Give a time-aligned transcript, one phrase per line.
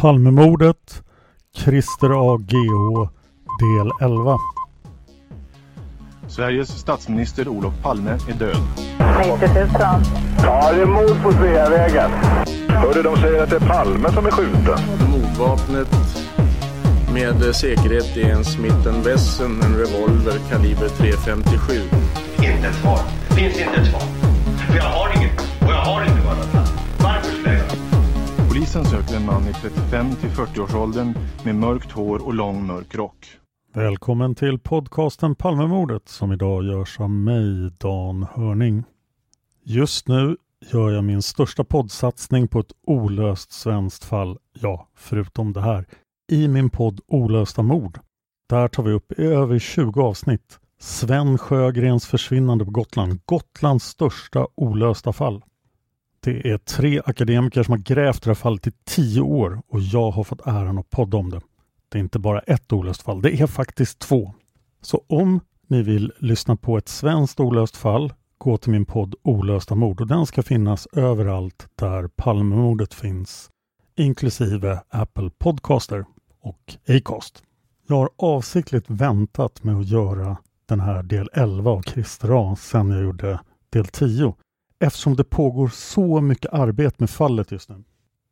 [0.00, 1.02] Palmemordet,
[1.56, 3.08] Christer A.G.H.
[3.60, 4.38] del 11.
[6.28, 8.56] Sveriges statsminister Olof Palme är död.
[9.18, 9.68] 90 000.
[10.42, 12.10] Ja, det är mord på Sveavägen.
[12.68, 14.78] Hörde de säger att det är Palme som är skjuten.
[15.10, 15.88] Mordvapnet
[17.12, 21.80] med säkerhet är en Smith Wesson, en revolver kaliber .357.
[22.36, 22.98] Inte ett svar.
[23.36, 24.02] Finns inte ett svar.
[24.66, 25.19] För jag har
[28.72, 33.26] Polisen söker en man i 35 till 40-årsåldern med mörkt hår och lång mörk rock.
[33.74, 38.84] Välkommen till podcasten Palmemordet som idag görs av mig, Dan Hörning.
[39.64, 40.36] Just nu
[40.72, 45.86] gör jag min största poddsatsning på ett olöst svenskt fall, ja, förutom det här,
[46.32, 47.98] i min podd Olösta mord.
[48.48, 54.46] Där tar vi upp i över 20 avsnitt Sven Sjögrens försvinnande på Gotland, Gotlands största
[54.54, 55.42] olösta fall.
[56.22, 60.10] Det är tre akademiker som har grävt det här fallet i tio år och jag
[60.10, 61.40] har fått äran att podda om det.
[61.88, 64.34] Det är inte bara ett olöst fall, det är faktiskt två.
[64.82, 69.74] Så om ni vill lyssna på ett svenskt olöst fall, gå till min podd Olösta
[69.74, 73.50] mord och den ska finnas överallt där Palmemordet finns,
[73.96, 76.04] inklusive Apple Podcaster
[76.40, 77.42] och Acast.
[77.88, 82.90] Jag har avsiktligt väntat med att göra den här del 11 av Christer A sen
[82.90, 84.34] jag gjorde del 10
[84.80, 87.84] eftersom det pågår så mycket arbete med fallet just nu.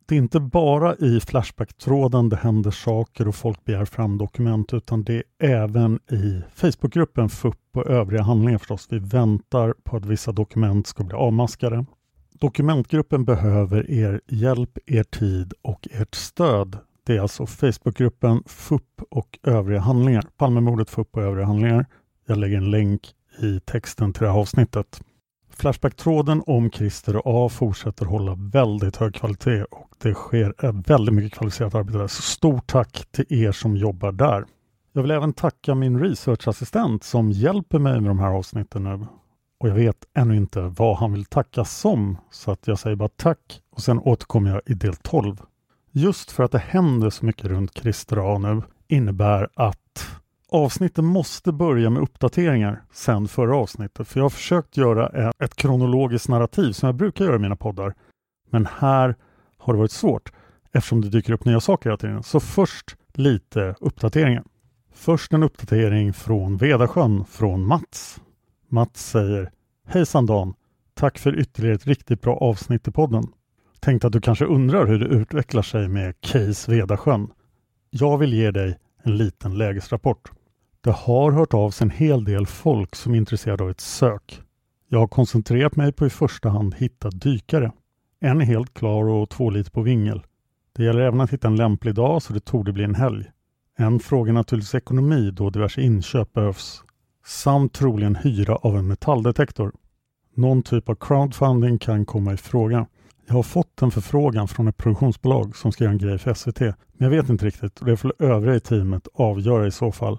[0.06, 5.04] Det är inte bara i Flashback-tråden det händer saker och folk begär fram dokument utan
[5.04, 8.86] det är även i Facebookgruppen FUP och övriga handlingar förstås.
[8.90, 11.84] Vi väntar på att vissa dokument ska bli avmaskade.
[12.32, 16.78] Dokumentgruppen behöver er hjälp, er tid och ert stöd.
[17.06, 20.24] Det är alltså Facebookgruppen FUP och övriga handlingar.
[20.36, 21.86] Palmemordet FUP och övriga handlingar.
[22.26, 23.02] Jag lägger en länk
[23.42, 25.00] i texten till det här avsnittet.
[25.58, 31.38] Flashback-tråden om Christer A fortsätter hålla väldigt hög kvalitet och det sker eh, väldigt mycket
[31.38, 32.06] kvalificerat arbete där.
[32.06, 34.44] Så stort tack till er som jobbar där.
[34.92, 39.06] Jag vill även tacka min researchassistent som hjälper mig med de här avsnitten nu.
[39.60, 43.08] Och jag vet ännu inte vad han vill tacka som, så att jag säger bara
[43.08, 45.36] tack och sen återkommer jag i del 12.
[45.92, 49.87] Just för att det händer så mycket runt Christer A nu innebär att
[50.50, 54.08] Avsnitten måste börja med uppdateringar sen förra avsnittet.
[54.08, 57.94] För jag har försökt göra ett kronologiskt narrativ som jag brukar göra i mina poddar.
[58.50, 59.14] Men här
[59.58, 60.32] har det varit svårt
[60.72, 62.22] eftersom det dyker upp nya saker hela tiden.
[62.22, 64.44] Så först lite uppdateringar.
[64.92, 68.20] Först en uppdatering från Vedasjön från Mats.
[68.68, 69.50] Mats säger
[69.86, 70.54] Hejsan Dan!
[70.94, 73.24] Tack för ytterligare ett riktigt bra avsnitt i podden.
[73.80, 77.30] Tänkte att du kanske undrar hur det utvecklar sig med Case Vedasjön.
[77.90, 80.30] Jag vill ge dig en liten lägesrapport.
[80.80, 84.42] Det har hört av sig en hel del folk som är intresserade av ett sök.
[84.88, 87.72] Jag har koncentrerat mig på i första hand hitta dykare.
[88.20, 90.22] En är helt klar och två lite på vingel.
[90.76, 93.24] Det gäller även att hitta en lämplig dag så det torde bli en helg.
[93.78, 96.82] En fråga är naturligtvis ekonomi då diverse inköp behövs.
[97.26, 99.72] Samt troligen hyra av en metalldetektor.
[100.34, 102.86] Någon typ av crowdfunding kan komma i fråga.
[103.26, 106.60] Jag har fått en förfrågan från ett produktionsbolag som ska göra en grej för SVT.
[106.60, 110.18] Men jag vet inte riktigt och det får övriga i teamet avgöra i så fall.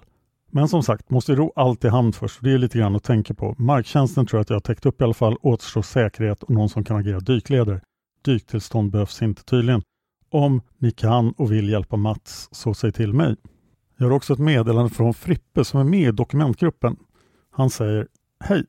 [0.50, 2.38] Men som sagt, måste ro allt i hamn först.
[2.42, 3.54] Det är lite grann att tänka på.
[3.58, 5.36] Marktjänsten tror jag att jag har täckt upp i alla fall.
[5.42, 7.80] Återstår säkerhet och någon som kan agera dykledare.
[8.24, 9.82] Dyktillstånd behövs inte tydligen.
[10.30, 13.36] Om ni kan och vill hjälpa Mats, så säg till mig.
[13.96, 16.96] Jag har också ett meddelande från Frippe som är med i dokumentgruppen.
[17.50, 18.08] Han säger
[18.44, 18.64] Hej!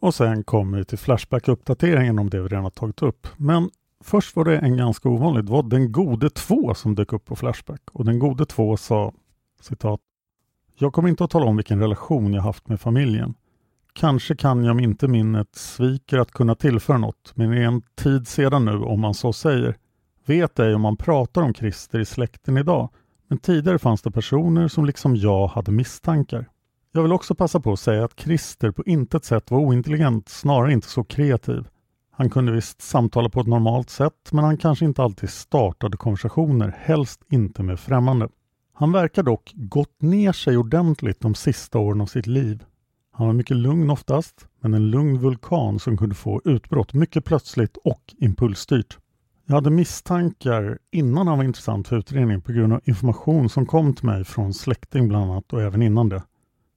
[0.00, 3.26] Och sen kommer vi till Flashback-uppdateringen om det vi redan har tagit upp.
[3.36, 3.70] Men
[4.04, 5.44] först var det en ganska ovanlig.
[5.44, 9.12] Det var Den gode två som dök upp på Flashback och Den gode två sa
[9.60, 10.00] citat
[10.78, 13.34] Jag kommer inte att tala om vilken relation jag haft med familjen.
[13.92, 17.82] Kanske kan jag om inte minnet sviker att kunna tillföra något, men det är en
[17.94, 19.76] tid sedan nu om man så säger.
[20.26, 22.90] Vet ej om man pratar om Christer i släkten idag,
[23.30, 26.48] men tidigare fanns det personer som liksom jag hade misstankar.
[26.92, 30.72] Jag vill också passa på att säga att Christer på intet sätt var ointelligent, snarare
[30.72, 31.68] inte så kreativ.
[32.10, 36.76] Han kunde visst samtala på ett normalt sätt, men han kanske inte alltid startade konversationer,
[36.78, 38.28] helst inte med främmande.
[38.74, 42.64] Han verkar dock gått ner sig ordentligt de sista åren av sitt liv.
[43.12, 47.76] Han var mycket lugn oftast, men en lugn vulkan som kunde få utbrott mycket plötsligt
[47.76, 48.98] och impulsstyrt.
[49.50, 53.94] Jag hade misstankar innan han var intressant för utredningen på grund av information som kom
[53.94, 56.22] till mig från släkting bland annat och även innan det.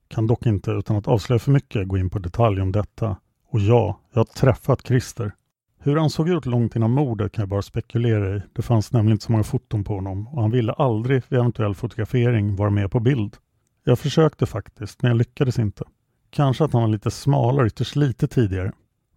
[0.07, 3.17] Kan dock inte utan att avslöja för mycket gå in på detalj om detta.
[3.49, 5.31] Och ja, jag har träffat Christer.
[5.79, 8.41] Hur han såg ut långt innan mordet kan jag bara spekulera i.
[8.53, 11.75] Det fanns nämligen inte så många foton på honom och han ville aldrig vid eventuell
[11.75, 13.37] fotografering vara med på bild.
[13.83, 15.83] Jag försökte faktiskt, men jag lyckades inte.
[16.29, 18.71] Kanske att han var lite smalare ytterst lite tidigare.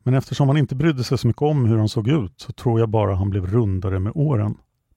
[0.07, 2.81] Men eftersom han inte brydde sig så mycket om hur han såg ut så tror
[2.81, 4.55] jag bara han blev rundare med åren.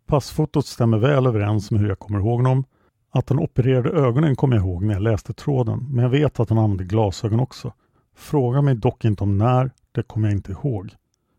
[0.07, 2.63] Passfotot stämmer väl överens med hur jag kommer ihåg honom.
[3.11, 6.49] Att han opererade ögonen kommer jag ihåg när jag läste tråden, men jag vet att
[6.49, 7.73] han använde glasögon också.
[8.15, 10.89] Fråga mig dock inte om när, det kommer jag inte ihåg.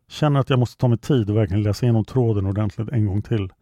[0.08, 3.22] Känner att jag måste ta mig tid och verkligen läsa igenom tråden ordentligt en gång
[3.22, 3.52] till.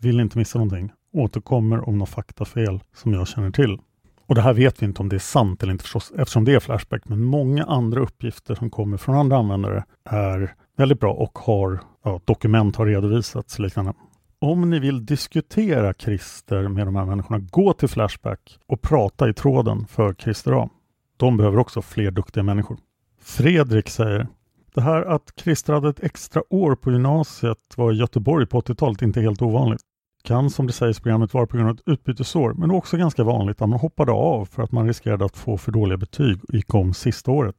[0.00, 0.92] Vill inte missa någonting.
[1.12, 3.78] Återkommer om något faktafel som jag känner till.
[4.26, 6.54] Och det här vet vi inte om det är sant eller inte förstås eftersom det
[6.54, 11.38] är Flashback, men många andra uppgifter som kommer från andra användare är väldigt bra och
[11.38, 13.92] har ja, dokument har redovisats liknande.
[14.38, 19.34] Om ni vill diskutera Christer med de här människorna, gå till Flashback och prata i
[19.34, 20.68] tråden för Christer A.
[21.16, 22.78] De behöver också fler duktiga människor.
[23.20, 24.26] Fredrik säger
[24.74, 29.02] det här att Christer hade ett extra år på gymnasiet var i Göteborg på 80-talet
[29.02, 29.82] inte helt ovanligt
[30.26, 33.24] kan som det sägs i programmet vara på grund av ett utbytesår, men också ganska
[33.24, 36.54] vanligt att man hoppade av för att man riskerade att få för dåliga betyg och
[36.54, 37.56] gick om sista året.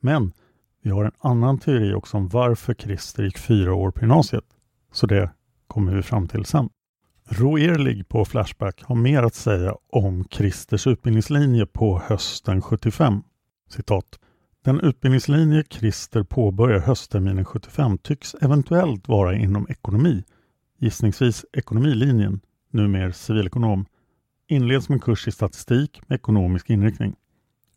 [0.00, 0.32] Men
[0.82, 4.44] vi har en annan teori också om varför Christer gick fyra år på gymnasiet.
[4.92, 5.30] Så det
[5.66, 6.68] kommer vi fram till sen.
[7.28, 13.22] Roerlig på Flashback har mer att säga om Christers utbildningslinje på hösten 75.
[13.70, 14.18] Citat.
[14.64, 20.24] Den utbildningslinje Christer påbörjar höstterminen 75 tycks eventuellt vara inom ekonomi
[20.78, 22.40] gissningsvis ekonomilinjen,
[22.70, 23.86] numera civilekonom,
[24.48, 27.16] inleds med en kurs i statistik med ekonomisk inriktning.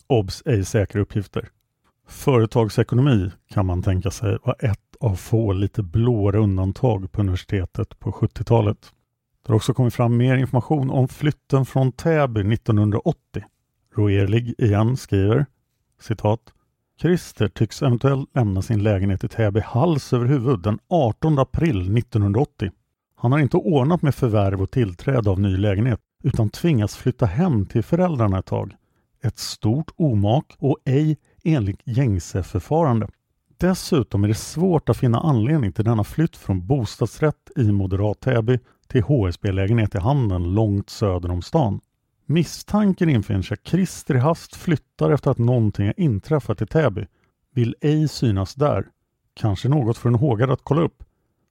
[0.08, 1.50] OBS ej säkra uppgifter.
[2.08, 8.12] Företagsekonomi kan man tänka sig var ett av få lite blåare undantag på universitetet på
[8.12, 8.92] 70-talet.
[9.46, 13.44] Det har också kommit fram mer information om flytten från Täby 1980.
[13.96, 15.46] Roerlig igen skriver
[16.00, 16.54] citat
[17.02, 22.72] Christer tycks eventuellt lämna sin lägenhet i Täby hals över huvud den 18 april 1980.
[23.22, 27.66] Han har inte ordnat med förvärv och tillträde av ny lägenhet utan tvingas flytta hem
[27.66, 28.76] till föräldrarna ett tag.
[29.24, 33.08] Ett stort omak och ej enligt gängse förfarande.
[33.58, 38.60] Dessutom är det svårt att finna anledning till denna flytt från bostadsrätt i moderat Täby
[38.88, 41.80] till HSB-lägenhet i Handen långt söder om stan.
[42.26, 47.06] Misstanken infinner sig att Christer i hast flyttar efter att någonting har inträffat i Täby.
[47.54, 48.88] Vill ej synas där.
[49.34, 51.04] Kanske något för en hågad att kolla upp.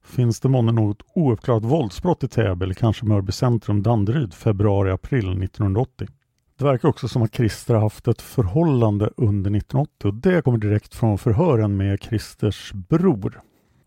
[0.03, 6.07] Finns det månne något ouppklarat våldsbrott i Täby eller kanske Mörby centrum, Danderyd, februari-april 1980?
[6.57, 10.57] Det verkar också som att Christer har haft ett förhållande under 1980 och det kommer
[10.57, 13.41] direkt från förhören med Christers bror.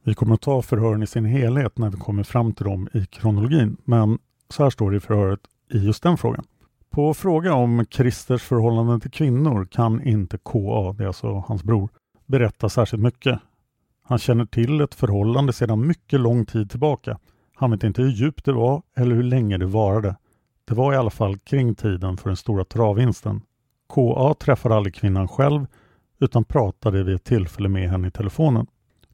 [0.04, 3.06] Vi kommer att ta förhören i sin helhet när vi kommer fram till dem i
[3.06, 4.18] kronologin, men
[4.48, 5.40] så här står det i förhöret
[5.72, 6.44] i just den frågan.
[6.90, 11.88] På fråga om Christers förhållande till kvinnor kan inte KA, det är alltså hans bror,
[12.26, 13.40] berätta särskilt mycket.
[14.06, 17.18] Han känner till ett förhållande sedan mycket lång tid tillbaka.
[17.54, 20.16] Han vet inte hur djupt det var eller hur länge det varade.
[20.64, 23.40] Det var i alla fall kring tiden för den stora travvinsten.
[23.94, 25.66] KA träffade aldrig kvinnan själv
[26.20, 28.66] utan pratade vid ett tillfälle med henne i telefonen.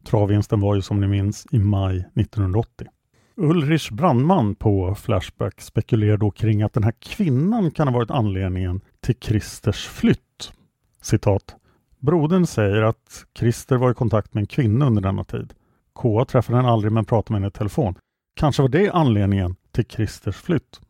[0.05, 2.87] Travvinsten var ju som ni minns i maj 1980.
[3.37, 8.81] Ulrich Brandman på Flashback spekulerar då kring att den här kvinnan kan ha varit anledningen
[9.01, 10.53] till Christers flytt.
[11.03, 11.57] Citat.
[12.01, 15.55] Brodern säger att Christer var i kontakt med en kvinna under denna tid.
[15.95, 17.95] KA träffade henne aldrig men pratade med henne i telefon.
[18.37, 20.81] Kanske var det anledningen till Christers flytt.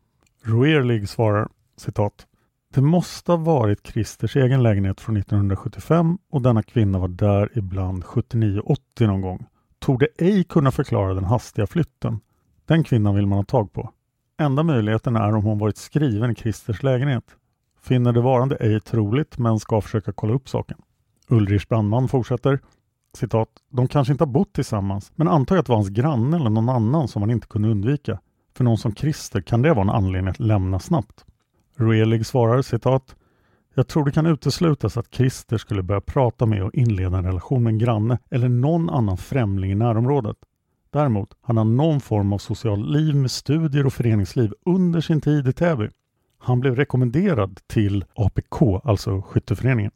[0.43, 2.27] Roerlig svarar citat
[2.73, 8.03] det måste ha varit Christers egen lägenhet från 1975 och denna kvinna var där ibland
[8.03, 9.45] 79-80 någon gång.
[9.79, 12.19] Torde ej kunna förklara den hastiga flytten.
[12.65, 13.91] Den kvinnan vill man ha tag på.
[14.39, 17.23] Enda möjligheten är om hon varit skriven i Christers lägenhet.
[17.81, 20.77] Finner det varande ej troligt men ska försöka kolla upp saken.
[21.31, 22.59] Ulrich Brandman fortsätter
[23.13, 26.49] citat, de kanske inte har bott tillsammans men antar att det var hans granne eller
[26.49, 28.19] någon annan som man inte kunde undvika.
[28.57, 31.25] För någon som Christer kan det vara en anledning att lämna snabbt.
[31.77, 33.15] Roelig svarar citat
[33.75, 37.63] jag tror det kan uteslutas att Christer skulle börja prata med och inleda en relation
[37.63, 40.37] med en granne eller någon annan främling i närområdet.
[40.89, 45.47] Däremot hade han någon form av socialt liv med studier och föreningsliv under sin tid
[45.47, 45.89] i Täby.
[46.37, 49.91] Han blev rekommenderad till APK, alltså skytteföreningen.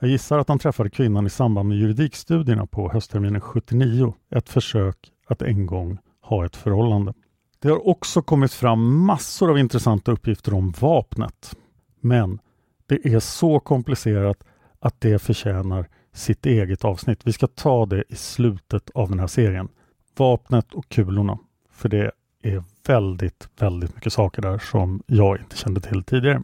[0.00, 5.12] Jag gissar att han träffade kvinnan i samband med juridikstudierna på höstterminen 79, ett försök
[5.26, 7.14] att en gång ha ett förhållande.
[7.58, 11.56] Det har också kommit fram massor av intressanta uppgifter om vapnet.
[12.00, 12.38] Men
[12.86, 14.44] det är så komplicerat
[14.80, 17.20] att det förtjänar sitt eget avsnitt.
[17.24, 19.68] Vi ska ta det i slutet av den här serien.
[20.16, 21.38] Vapnet och kulorna.
[21.70, 22.10] För det
[22.42, 26.42] är väldigt, väldigt mycket saker där som jag inte kände till tidigare.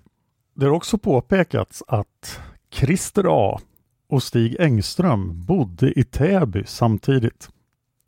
[0.55, 2.41] Det har också påpekats att
[2.75, 3.61] Christer A
[4.09, 7.49] och Stig Engström bodde i Täby samtidigt.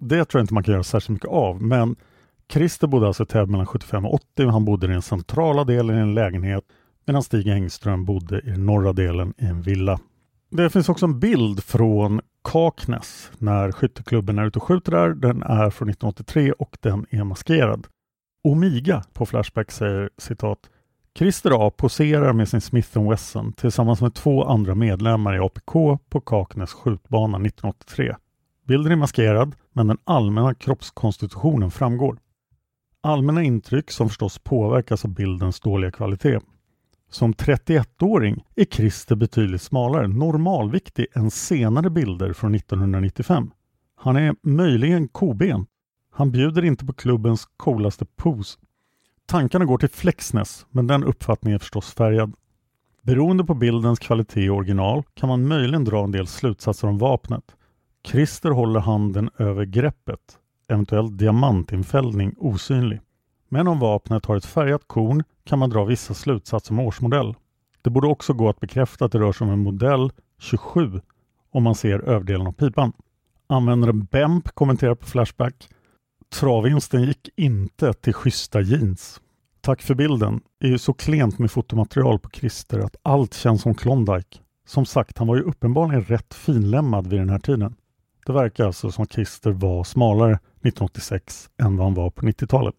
[0.01, 1.97] Det tror jag inte man kan göra särskilt mycket av, men
[2.53, 5.65] Christer bodde alltså i Täby mellan 75 och 80 och han bodde i den centrala
[5.65, 6.65] delen i en lägenhet
[7.07, 10.01] medan Stig Engström bodde i den norra delen i en villa.
[10.51, 15.09] Det finns också en bild från Kaknäs när skytteklubben är ute och skjuter där.
[15.09, 17.87] Den är från 1983 och den är maskerad.
[18.45, 20.59] Omiga på Flashback säger citat
[21.19, 25.73] Christer A poserar med sin Smith Wesson tillsammans med två andra medlemmar i APK
[26.09, 28.15] på Kaknäs skjutbana 1983.
[28.67, 32.19] Bilden är maskerad men den allmänna kroppskonstitutionen framgår.
[33.01, 36.41] Allmänna intryck som förstås påverkas av bildens dåliga kvalitet.
[37.11, 43.51] Som 31-åring är Christer betydligt smalare, normalviktig än senare bilder från 1995.
[43.97, 45.67] Han är möjligen koben.
[46.13, 48.59] Han bjuder inte på klubbens coolaste pose.
[49.27, 52.33] Tankarna går till Flexness, men den uppfattningen är förstås färgad.
[53.03, 57.57] Beroende på bildens kvalitet och original kan man möjligen dra en del slutsatser om vapnet.
[58.09, 60.21] Christer håller handen över greppet,
[60.69, 63.01] eventuell diamantinfällning osynlig.
[63.49, 67.35] Men om vapnet har ett färgat korn kan man dra vissa slutsatser om årsmodell.
[67.83, 71.01] Det borde också gå att bekräfta att det rör sig om en modell 27
[71.51, 72.93] om man ser överdelen av pipan.
[73.47, 75.69] Användaren Bemp kommenterar på Flashback
[76.29, 79.21] Travvinsten gick inte till schyssta jeans.
[79.61, 80.41] Tack för bilden.
[80.61, 84.39] Det är ju så klent med fotomaterial på Christer att allt känns som Klondike.
[84.67, 87.75] Som sagt, han var ju uppenbarligen rätt finlämmad vid den här tiden.
[88.27, 92.75] Det verkar alltså som att Christer var smalare 1986 än vad han var på 90-talet.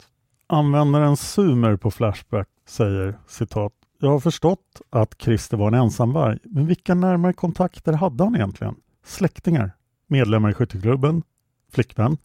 [0.48, 6.68] Användaren Sumer på Flashback säger citat Jag har förstått att Christer var en ensamvarg, men
[6.68, 8.76] vilka närmare kontakter hade han egentligen?
[9.06, 9.72] Släktingar?
[10.08, 11.24] Medlemmar i skytteklubben?
[11.72, 12.18] Flickvän?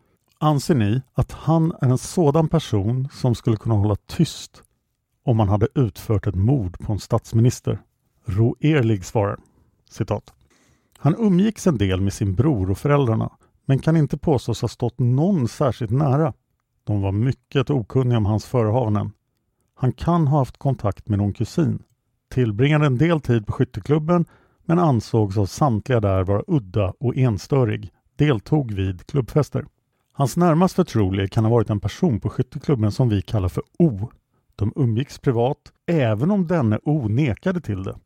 [0.44, 4.62] Anser ni att han är en sådan person som skulle kunna hålla tyst
[5.24, 7.78] om man hade utfört ett mord på en statsminister?
[8.24, 9.38] Roerlig svarar
[9.90, 10.32] citat
[10.98, 13.32] Han umgicks en del med sin bror och föräldrarna
[13.66, 16.32] men kan inte påstås ha stått någon särskilt nära.
[16.84, 19.12] De var mycket okunniga om hans förehavanden.
[19.74, 21.82] Han kan ha haft kontakt med någon kusin,
[22.30, 24.24] tillbringade en del tid på skytteklubben
[24.64, 29.64] men ansågs av samtliga där vara udda och enstörig, deltog vid klubbfester.
[30.14, 34.10] Hans närmast förtrolige kan ha varit en person på skytteklubben som vi kallar för O.
[34.56, 37.98] De umgicks privat, även om denne O nekade till det.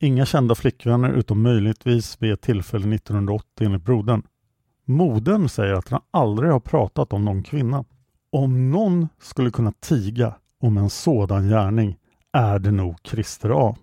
[0.00, 4.22] Inga kända flickvänner utom möjligtvis vid ett tillfälle 1980 enligt brodern.
[4.84, 7.84] Modern säger att han aldrig har pratat om någon kvinna.
[8.32, 11.96] Om någon skulle kunna tiga om en sådan gärning
[12.32, 13.76] är det nog Christer A.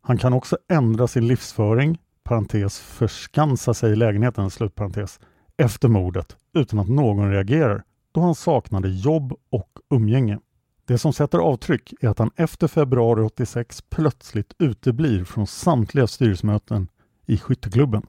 [0.00, 5.20] Han kan också ändra sin livsföring, parentes förskansa sig i lägenheten, slutparentes,
[5.56, 10.38] efter mordet utan att någon reagerar då han saknade jobb och umgänge.
[10.84, 16.88] Det som sätter avtryck är att han efter februari 86 plötsligt uteblir från samtliga styrelsemöten
[17.26, 18.06] i skytteklubben.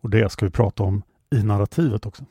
[0.00, 1.02] Och det ska vi prata om
[1.34, 2.24] i narrativet också.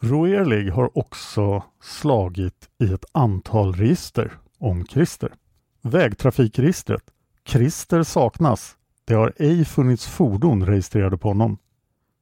[0.00, 5.34] Roerlig har också slagit i ett antal register om Christer.
[5.82, 7.02] Vägtrafikregistret.
[7.44, 8.76] Christer saknas.
[9.04, 11.58] Det har ej funnits fordon registrerade på honom.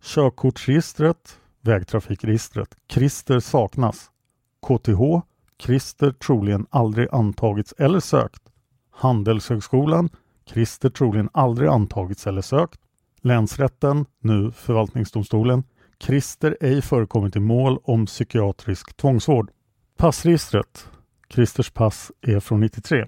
[0.02, 1.39] Körkortsregistret.
[1.62, 2.76] Vägtrafikregistret.
[2.88, 4.10] Christer saknas.
[4.66, 5.20] KTH.
[5.62, 8.42] Christer troligen aldrig antagits eller sökt.
[8.90, 10.08] Handelshögskolan.
[10.46, 12.80] Christer troligen aldrig antagits eller sökt.
[13.20, 15.62] Länsrätten, nu förvaltningsdomstolen.
[15.98, 19.50] Christer ej förekommit i mål om psykiatrisk tvångsvård.
[19.96, 20.88] Passregistret.
[21.28, 23.06] Christers pass är från 93.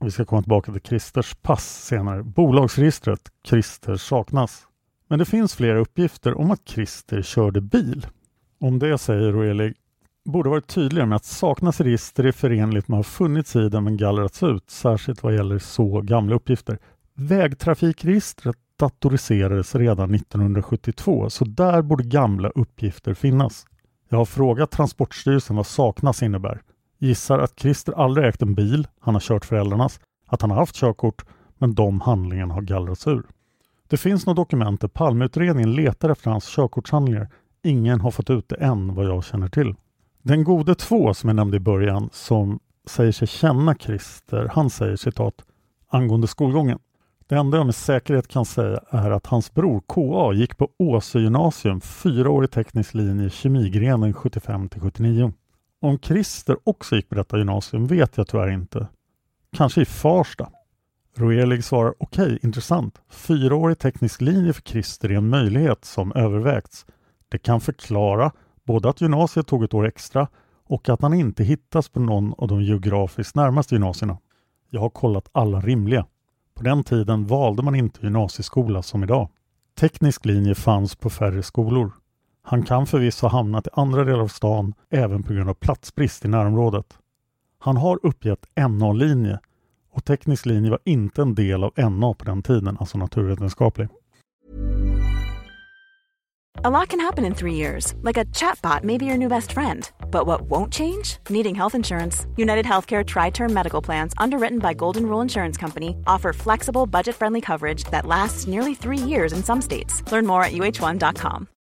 [0.00, 2.22] Vi ska komma tillbaka till Christers pass senare.
[2.22, 3.20] Bolagsregistret.
[3.44, 4.66] Christer saknas.
[5.12, 8.06] Men det finns flera uppgifter om att Christer körde bil.
[8.60, 9.74] Om det säger Roelig
[10.24, 13.84] borde varit tydligare med att saknas register är förenligt med att ha funnits i den
[13.84, 16.78] men gallrats ut, särskilt vad gäller så gamla uppgifter.
[17.14, 23.66] Vägtrafikregistret datoriserades redan 1972 så där borde gamla uppgifter finnas.
[24.08, 26.62] Jag har frågat Transportstyrelsen vad saknas innebär.
[26.98, 30.76] Gissar att Christer aldrig ägt en bil, han har kört föräldrarnas, att han har haft
[30.76, 31.24] körkort,
[31.58, 33.22] men de handlingarna har gallrats ur.
[33.92, 37.28] Det finns några dokument där Palmeutredningen letar efter hans körkortshandlingar.
[37.62, 39.74] Ingen har fått ut det än vad jag känner till.
[40.22, 44.96] Den gode två som jag nämnde i början som säger sig känna Christer, han säger
[44.96, 45.34] citat
[45.88, 46.78] angående skolgången.
[47.26, 51.18] Det enda jag med säkerhet kan säga är att hans bror KA gick på Åsö
[51.18, 55.32] gymnasium, fyraårig teknisk linje, kemigrenen 75 till 79.
[55.80, 58.86] Om Christer också gick på detta gymnasium vet jag tyvärr inte.
[59.56, 60.48] Kanske i Farsta.
[61.16, 63.02] Roelig svarar okej, okay, intressant.
[63.10, 66.86] Fyraårig teknisk linje för Christer är en möjlighet som övervägts.
[67.28, 68.32] Det kan förklara
[68.66, 70.28] både att gymnasiet tog ett år extra
[70.64, 74.18] och att han inte hittas på någon av de geografiskt närmaste gymnasierna.
[74.70, 76.06] Jag har kollat alla rimliga.
[76.54, 79.28] På den tiden valde man inte gymnasieskola som idag.
[79.80, 81.92] Teknisk linje fanns på färre skolor.
[82.42, 86.24] Han kan förvisso ha hamnat i andra delar av stan även på grund av platsbrist
[86.24, 86.98] i närområdet.
[87.58, 89.38] Han har uppgett NA-linje
[89.92, 93.88] och teknisk linje var inte en del av NA på den tiden, alltså naturvetenskaplig.
[96.64, 99.50] A lot can happen in three years, like a chatbot may be your new best
[99.50, 99.90] friend.
[100.12, 101.18] But what won't change?
[101.28, 102.26] Needing health insurance.
[102.36, 107.16] United Healthcare Tri Term Medical Plans, underwritten by Golden Rule Insurance Company, offer flexible, budget
[107.16, 110.04] friendly coverage that lasts nearly three years in some states.
[110.12, 111.48] Learn more at uh1.com.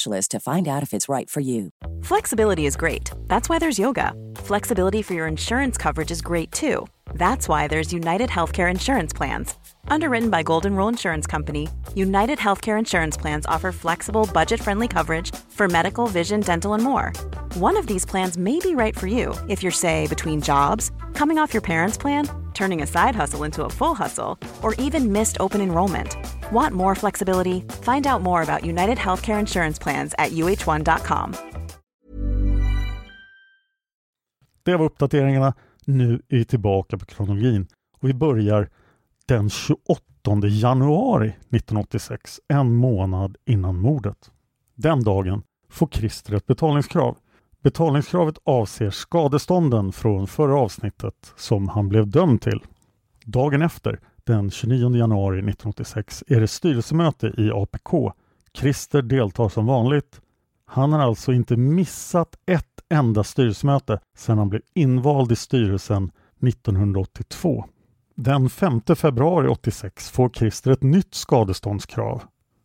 [0.00, 1.70] specialist to find out if it's right for you.
[2.02, 3.10] Flexibility is great.
[3.28, 4.12] That's why there's yoga.
[4.46, 6.86] Flexibility for your insurance coverage is great too.
[7.14, 9.54] That's why there's United Healthcare Insurance Plans.
[9.92, 15.34] Underwritten by Golden Rule Insurance Company, United Healthcare Insurance Plans offer flexible, budget friendly coverage
[15.50, 17.12] for medical, vision, dental, and more.
[17.54, 21.38] One of these plans may be right for you if you're, say, between jobs, coming
[21.38, 25.36] off your parents' plan, turning a side hustle into a full hustle, or even missed
[25.40, 26.16] open enrollment.
[26.52, 27.64] Want more flexibility?
[27.82, 31.34] Find out more about United Healthcare Insurance Plans at uh1.com.
[34.62, 35.54] Det var uppdateringarna.
[35.84, 37.66] Nu är vi tillbaka på kronologin
[38.00, 38.68] och vi börjar
[39.30, 44.30] den 28 januari 1986, en månad innan mordet.
[44.74, 47.16] Den dagen får Christer ett betalningskrav.
[47.62, 52.60] Betalningskravet avser skadestånden från förra avsnittet som han blev dömd till.
[53.24, 58.12] Dagen efter, den 29 januari 1986, är det styrelsemöte i APK.
[58.54, 60.20] Christer deltar som vanligt.
[60.66, 66.10] Han har alltså inte missat ett enda styrelsemöte sedan han blev invald i styrelsen
[66.42, 67.64] 1982.
[68.22, 72.22] Den 5 februari 86 får Christer ett nytt skadeståndskrav.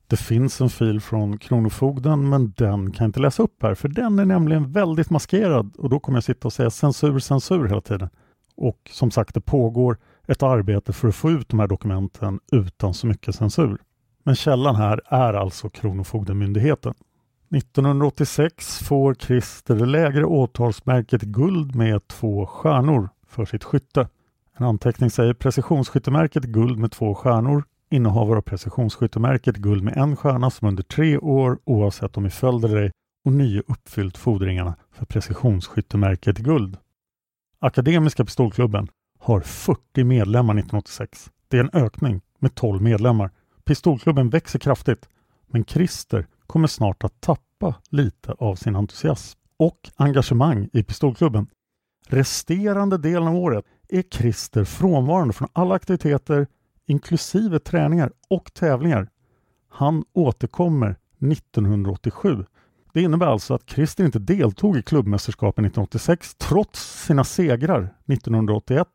[0.08, 3.88] Det finns en fil från Kronofogden men den kan jag inte läsa upp här för
[3.88, 7.82] den är nämligen väldigt maskerad och då kommer jag sitta och säga censur, censur hela
[7.82, 8.10] tiden.
[8.56, 12.94] Och som sagt, det pågår ett arbete för att få ut de här dokumenten utan
[12.94, 13.78] så mycket censur.
[14.24, 16.94] Men källan här är alltså Kronofogdemyndigheten.
[17.56, 24.08] 1986 får Christer det lägre åtalsmärket guld med två stjärnor för sitt skytte.
[24.58, 27.64] En anteckning säger precisionsskyttemärket guld med två stjärnor.
[27.90, 32.66] Innehavare av precisionsskyttemärket guld med en stjärna som under tre år oavsett om i följd
[32.66, 32.92] eller ej
[33.26, 36.78] och nio uppfyllt fordringarna för precisionsskyttemärket guld.
[37.60, 38.88] Akademiska pistolklubben
[39.20, 41.32] har 40 medlemmar 1986.
[41.48, 43.32] Det är en ökning med 12 medlemmar.
[43.66, 45.10] Pistolklubben växer kraftigt
[45.48, 49.40] men Christer kommer snart att tappa lite av sin entusiasm.
[49.58, 51.48] och engagemang i pistolklubben.
[52.08, 56.48] Resterande delen av året är Christer frånvarande från alla aktiviteter
[56.88, 59.10] inklusive träningar och tävlingar.
[59.70, 60.96] Han återkommer
[61.32, 62.46] 1987.
[62.94, 68.88] Det innebär alltså att Christer inte deltog i klubbmästerskapen 1986 trots sina segrar 1981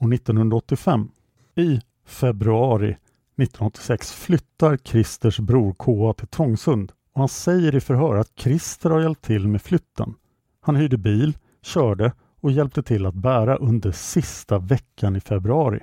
[0.00, 1.08] och 1985.
[1.54, 8.32] I februari 1986 flyttar Christers bror KA till Trångsund och han säger i förhör att
[8.36, 10.14] Christer har hjälpt till med flytten.
[10.60, 15.80] Han hyrde bil, körde och hjälpte till att bära under sista veckan i februari.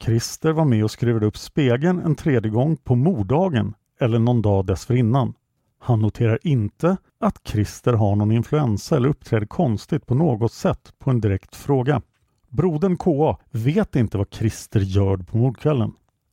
[0.00, 4.66] Christer var med och skruvade upp spegeln en tredje gång på morddagen eller någon dag
[4.66, 5.34] dessförinnan.
[5.78, 11.10] Han noterar inte att Christer har någon influensa eller uppträder konstigt på något sätt på
[11.10, 12.02] en direkt fråga.
[12.48, 15.92] Brodern KA vet inte vad Christer gör på mordkvällen.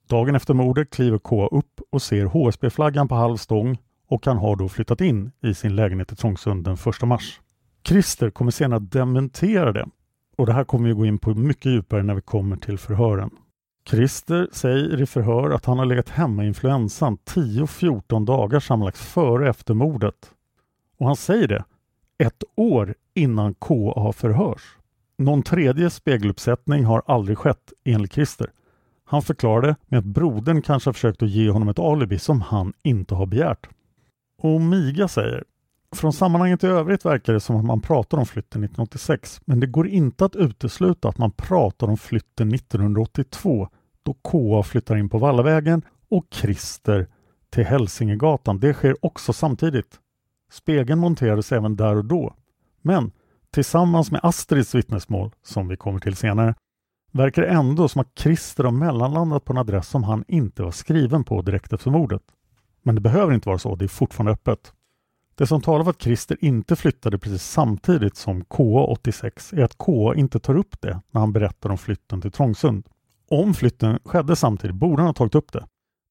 [0.10, 4.56] Dagen efter mordet kliver KA upp och ser HSB-flaggan på halv stång och han har
[4.56, 7.40] då flyttat in i sin lägenhet i Trångsund den 1 mars.
[7.84, 9.86] Christer kommer senare dementera det
[10.38, 13.30] och det här kommer vi gå in på mycket djupare när vi kommer till förhören.
[13.90, 19.50] Christer säger i förhör att han har legat hemma i influensan 10-14 dagar sammanlagt före
[19.50, 20.32] efter mordet.
[20.98, 21.64] Och han säger det
[22.18, 24.78] ett år innan KA förhörs.
[25.18, 28.52] Någon tredje spegeluppsättning har aldrig skett enligt Christer.
[29.06, 32.74] Han förklarade med att brodern kanske har försökt att ge honom ett alibi som han
[32.84, 33.70] inte har begärt.
[34.38, 35.44] Och Miga säger
[35.96, 39.68] från sammanhanget i övrigt verkar det som att man pratar om flytten 1986 men det
[39.68, 43.68] går inte att utesluta att man pratar om flytten 1982
[44.04, 47.08] då KA flyttar in på Vallavägen och Christer
[47.50, 48.60] till Hälsingegatan.
[48.60, 50.00] Det sker också samtidigt.
[50.52, 52.34] Spegeln monterades även där och då.
[52.82, 53.12] Men
[53.54, 56.56] tillsammans med Astrids vittnesmål, som vi kommer till senare,
[57.12, 60.72] verkar det ändå som att Christer har mellanlandat på en adress som han inte var
[60.72, 62.24] skriven på direkt efter mordet.
[62.84, 64.74] Men det behöver inte vara så, det är fortfarande öppet.
[65.42, 70.16] Det som talar för att Christer inte flyttade precis samtidigt som KA86 är att KA
[70.16, 72.86] inte tar upp det när han berättar om flytten till Trångsund.
[73.30, 75.66] Om flytten skedde samtidigt borde han ha tagit upp det.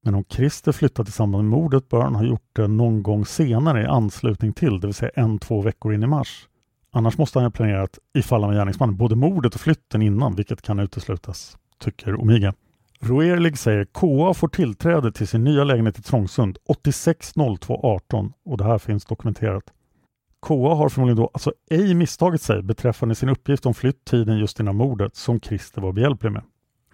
[0.04, 3.26] Men om Christer flyttat i samband med mordet bör han ha gjort det någon gång
[3.26, 6.48] senare i anslutning till, det vill säga en, två veckor in i mars.
[6.92, 10.62] Annars måste han ha planerat, ifall han var gärningsman, både mordet och flytten innan, vilket
[10.62, 12.54] kan uteslutas, tycker Omiga.
[13.02, 18.78] Roerlig säger KA får tillträde till sin nya lägenhet i Trångsund 860218 och det här
[18.78, 19.64] finns dokumenterat.
[20.46, 24.76] KA har förmodligen då alltså ej misstagit sig beträffande sin uppgift om flytttiden just innan
[24.76, 26.42] mordet som Christer var behjälplig med.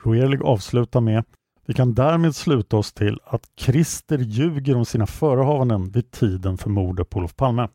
[0.03, 1.25] Roerlig avslutar med
[1.67, 6.71] vi kan därmed sluta oss till att Christer ljuger om sina förehavanden vid tiden för
[6.71, 7.69] mordet på Olof Palme.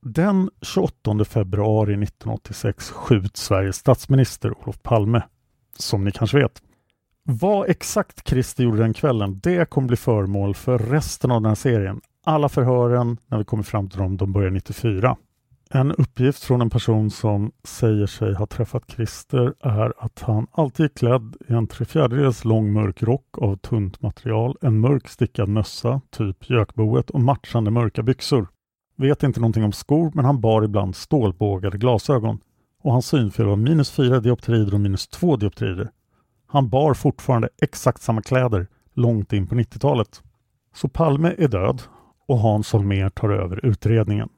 [0.00, 5.22] Den 28 februari 1986 skjuts Sveriges statsminister Olof Palme,
[5.78, 6.62] som ni kanske vet.
[7.26, 11.54] Vad exakt Christer gjorde den kvällen, det kommer bli föremål för resten av den här
[11.54, 12.00] serien.
[12.24, 15.16] Alla förhören, när vi kommer fram till dem, de börjar 94.
[15.70, 20.84] En uppgift från en person som säger sig ha träffat Christer är att han alltid
[20.84, 26.00] är klädd i en trefjärdedels lång mörk rock av tunt material, en mörk stickad mössa,
[26.10, 28.48] typ gökboet och matchande mörka byxor.
[28.96, 32.40] Vet inte någonting om skor, men han bar ibland stålbågade glasögon
[32.82, 35.90] och hans synfel var minus 4 dioptrider och minus 2 dioptrider.
[36.54, 40.22] Han bar fortfarande exakt samma kläder långt in på 90-talet.
[40.74, 41.82] Så Palme är död
[42.26, 44.28] och Hans Holmér tar över utredningen.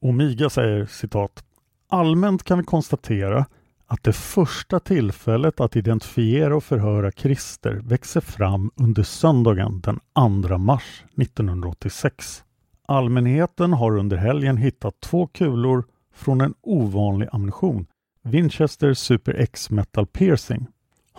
[0.00, 1.44] Omiga säger citat
[1.88, 3.46] Allmänt kan vi konstatera
[3.86, 10.00] att det första tillfället att identifiera och förhöra Christer växer fram under söndagen den
[10.48, 12.44] 2 mars 1986.
[12.86, 15.84] Allmänheten har under helgen hittat två kulor
[16.14, 17.86] från en ovanlig ammunition,
[18.22, 20.66] Winchester Super X Metal Piercing.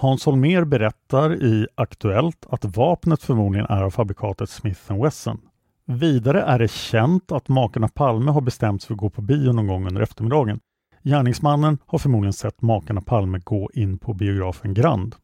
[0.01, 5.41] Hans Holmér berättar i Aktuellt att vapnet förmodligen är av fabrikatet Smith Wesson.
[5.85, 9.51] Vidare är det känt att makarna Palme har bestämt sig för att gå på bio
[9.51, 10.59] någon gång under eftermiddagen.
[11.03, 15.15] Gärningsmannen har förmodligen sett makarna Palme gå in på biografen Grand.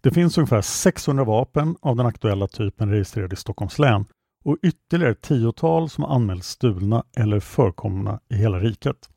[0.00, 4.04] Det finns ungefär 600 vapen av den aktuella typen registrerade i Stockholms län
[4.44, 9.08] och ytterligare tiotal som anmälts stulna eller förekomna i hela riket.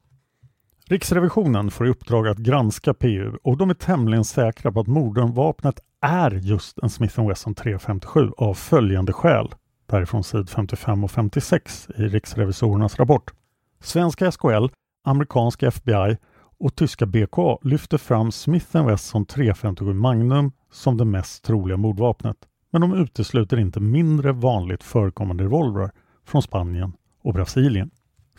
[0.91, 5.79] Riksrevisionen får i uppdrag att granska PU och de är tämligen säkra på att mordvapnet
[6.01, 9.49] är just en Smith Wesson 357 av följande skäl
[9.85, 13.31] därifrån sid 55 och 56 i riksrevisorernas rapport.
[13.79, 14.65] Svenska SKL,
[15.03, 16.17] amerikanska FBI
[16.59, 22.37] och tyska BKA lyfter fram Smith Wesson 357 Magnum som det mest troliga mordvapnet.
[22.71, 25.91] Men de utesluter inte mindre vanligt förekommande revolvrar
[26.25, 27.91] från Spanien och Brasilien.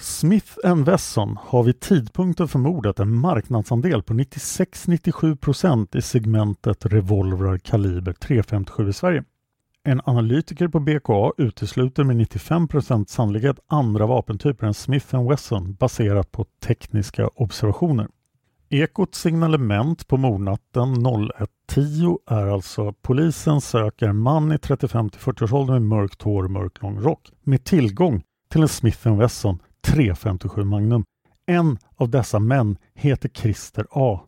[0.03, 8.13] Smith Wesson har vid tidpunkten för mordet en marknadsandel på 96-97% i segmentet revolvrar kaliber
[8.13, 9.25] .357 i Sverige.
[9.85, 16.47] En analytiker på BKA utesluter med 95% sannolikhet andra vapentyper än Smith Wesson baserat på
[16.65, 18.09] tekniska observationer.
[18.71, 26.45] Ekots signalement på mordnatten 01.10 är alltså polisen söker man i 35-40-årsåldern med mörkt hår
[26.45, 31.05] och mörk lång rock med tillgång till en Smith Wesson 357 Magnum.
[31.47, 34.21] En av dessa män heter Christer A.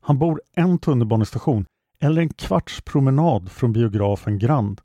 [0.00, 1.64] Han bor en tunnelbanestation
[2.00, 4.80] eller en kvarts promenad från biografen Grand.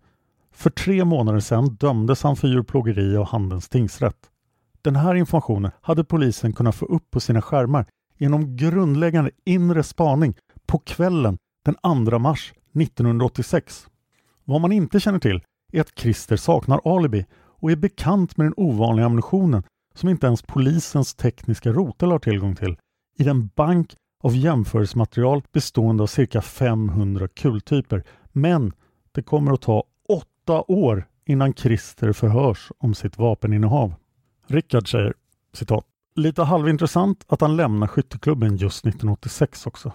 [0.51, 4.29] För tre månader sedan dömdes han för djurplågeri av Handens tingsrätt.
[4.81, 7.85] Den här informationen hade polisen kunnat få upp på sina skärmar
[8.17, 13.87] genom grundläggande inre spaning på kvällen den 2 mars 1986.
[14.45, 15.41] Vad man inte känner till
[15.73, 20.41] är att Christer saknar alibi och är bekant med den ovanliga ammunitionen som inte ens
[20.41, 22.77] polisens tekniska rotel har tillgång till
[23.17, 28.03] i den bank av jämförelsematerial bestående av cirka 500 kultyper.
[28.31, 28.73] Men
[29.11, 33.93] det kommer att ta åtta år innan Christer förhörs om sitt vapeninnehav.
[34.47, 35.13] Rickard säger
[35.53, 39.93] citat Lite halvintressant att han lämnar skytteklubben just 1986 också.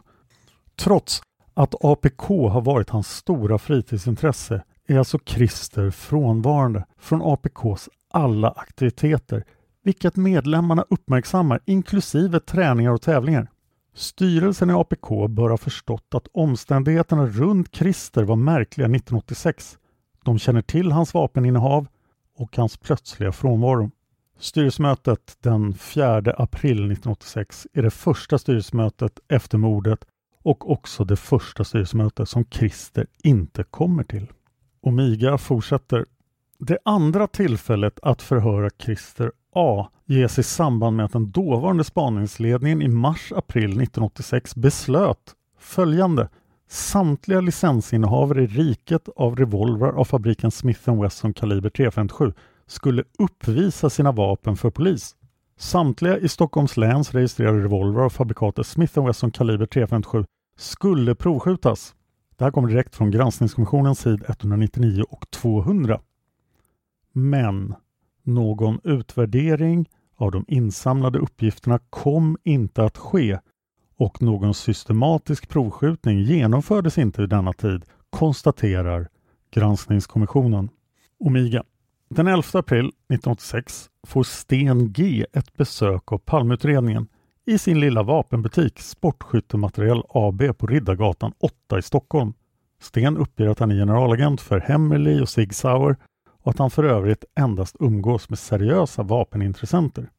[0.76, 1.22] Trots
[1.54, 9.44] att APK har varit hans stora fritidsintresse är alltså Christer frånvarande från APKs alla aktiviteter,
[9.86, 13.50] vilket medlemmarna uppmärksammar inklusive träningar och tävlingar.
[13.94, 19.78] Styrelsen i APK bör ha förstått att omständigheterna runt Christer var märkliga 1986.
[20.24, 21.86] De känner till hans vapeninnehav
[22.38, 23.90] och hans plötsliga frånvaro.
[24.38, 30.04] Styrelsemötet den 4 april 1986 är det första styrelsemötet efter mordet
[30.42, 34.26] och också det första styrelsemötet som Christer inte kommer till.
[34.80, 36.04] Omiga fortsätter.
[36.58, 42.82] Det andra tillfället att förhöra Christer A ges i samband med att den dåvarande spaningsledningen
[42.82, 46.28] i mars-april 1986 beslöt följande.
[46.68, 52.34] Samtliga licensinnehavare i riket av revolver av fabriken Smith Wesson kaliber .357
[52.66, 55.16] skulle uppvisa sina vapen för polis.
[55.58, 60.24] Samtliga i Stockholms läns registrerade revolver av fabrikatet Smith Wesson kaliber .357
[60.56, 61.94] skulle provskjutas.
[62.36, 66.00] Det här kommer direkt från granskningskommissionens sid 199 och 200.
[67.12, 67.74] Men
[68.26, 73.38] någon utvärdering av de insamlade uppgifterna kom inte att ske
[73.98, 79.08] och någon systematisk provskjutning genomfördes inte i denna tid, konstaterar
[79.50, 80.68] Granskningskommissionen.
[81.18, 81.64] Omiga.
[82.08, 87.08] Den 11 april 1986 får Sten G ett besök av Palmeutredningen
[87.46, 92.32] i sin lilla vapenbutik Sportskyttematerial AB på Riddargatan 8 i Stockholm.
[92.80, 95.96] Sten uppger att han är generalagent för Hemmerli och Sig Sauer
[96.46, 100.10] och att han för övrigt endast umgås med seriösa vapenintressenter.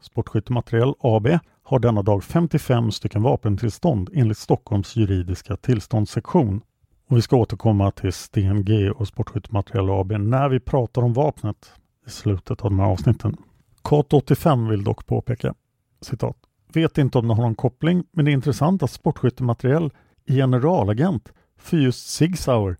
[0.00, 1.28] Sportskyttematerial AB
[1.62, 6.60] har denna dag 55 stycken vapentillstånd enligt Stockholms juridiska tillståndssektion.
[7.08, 11.72] Och vi ska återkomma till Sten G och Sportskyttematerial AB när vi pratar om vapnet
[12.06, 13.36] i slutet av de här avsnitten.
[13.82, 15.54] Kat 85 vill dock påpeka
[16.00, 16.36] citat.
[16.72, 19.92] Vet inte om det har någon koppling, men det är intressant att Sportskyttematerial
[20.26, 22.76] är generalagent för just Sig Sauer.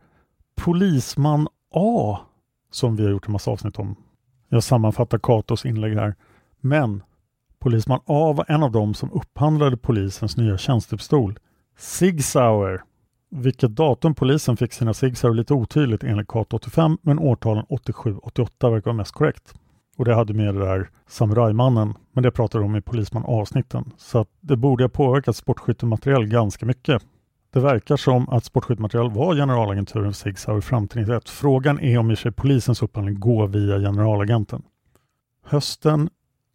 [0.54, 2.18] Polisman A,
[2.70, 3.96] som vi har gjort en massa avsnitt om.
[4.48, 6.14] Jag sammanfattar Katos inlägg här.
[6.60, 7.02] Men
[7.58, 11.38] Polisman A var en av dem som upphandlade polisens nya tjänstepistol.
[11.76, 12.82] Sig Sauer
[13.30, 18.70] vilket datum polisen fick sina Sig är lite otydligt enligt Kato 85 men årtalen 87-88
[18.70, 19.54] verkar vara mest korrekt.
[19.96, 23.92] Och det hade med det där samurajmannen, men det pratade de om i Polisman avsnitten.
[23.96, 27.02] Så att det borde ha påverkat sportskyttematerial ganska mycket.
[27.56, 31.28] Det verkar som att sportskyttematerial var generalagenturen för SIG Sauer fram till 91.
[31.28, 34.62] Frågan är om i sig polisens upphandling går via generalagenten.
[35.44, 36.08] Hösten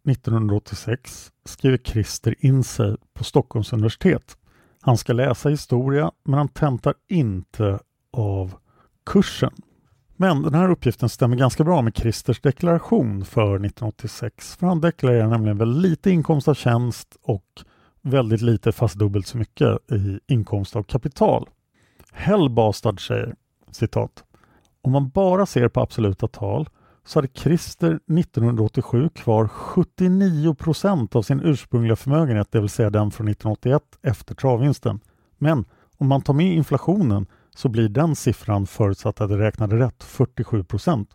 [0.08, 4.36] 1986 skriver Christer in sig på Stockholms universitet
[4.80, 7.78] han ska läsa historia men han tentar inte
[8.12, 8.54] av
[9.06, 9.52] kursen.
[10.16, 15.28] Men den här uppgiften stämmer ganska bra med Christers deklaration för 1986 för han deklarerar
[15.28, 17.64] nämligen väl lite inkomst av tjänst och
[18.02, 21.48] väldigt lite fast dubbelt så mycket i inkomst av kapital.
[22.12, 23.34] Hellbastard säger
[23.70, 24.24] citat
[24.82, 26.68] Om man bara ser på absoluta tal
[27.04, 33.10] så hade Christer 1987 kvar 79 procent av sin ursprungliga förmögenhet, det vill säga den
[33.10, 35.00] från 1981 efter travvinsten.
[35.38, 35.64] Men
[35.98, 40.64] om man tar med inflationen så blir den siffran förutsatt att jag räknade rätt 47
[40.64, 41.10] procent.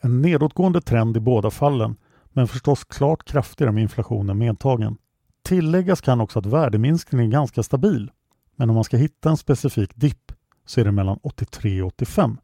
[0.00, 1.96] En nedåtgående trend i båda fallen,
[2.32, 4.96] men förstås klart kraftigare med inflationen medtagen.
[5.42, 8.10] Tilläggas kan också att värdeminskningen är ganska stabil,
[8.56, 10.32] men om man ska hitta en specifik dipp
[10.66, 12.38] så är det mellan 83 och 85.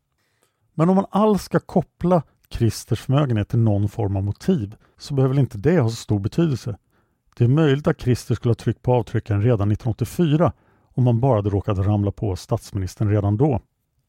[0.74, 5.34] Men om man alls ska koppla Christers förmögenhet till någon form av motiv så behöver
[5.34, 6.76] väl inte det ha så stor betydelse.
[7.36, 10.52] Det är möjligt att Christer skulle ha tryckt på avtryckaren redan 1984
[10.94, 13.60] om man bara hade råkat ramla på statsministern redan då.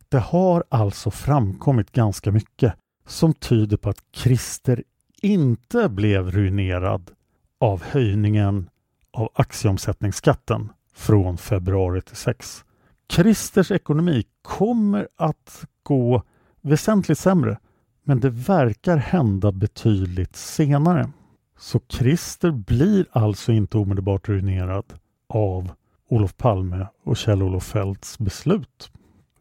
[0.10, 2.73] Det har alltså framkommit ganska mycket
[3.08, 4.84] som tyder på att Christer
[5.21, 7.12] inte blev ruinerad
[7.60, 8.69] av höjningen
[9.17, 12.65] av aktieomsättningsskatten från februari till 6.
[13.10, 16.23] Christers ekonomi kommer att gå
[16.62, 17.58] väsentligt sämre
[18.03, 21.10] men det verkar hända betydligt senare.
[21.58, 24.86] Så Christer blir alltså inte omedelbart ruinerad
[25.30, 25.71] av
[26.10, 28.91] Olof Palme och Kjell-Olof Feldts beslut.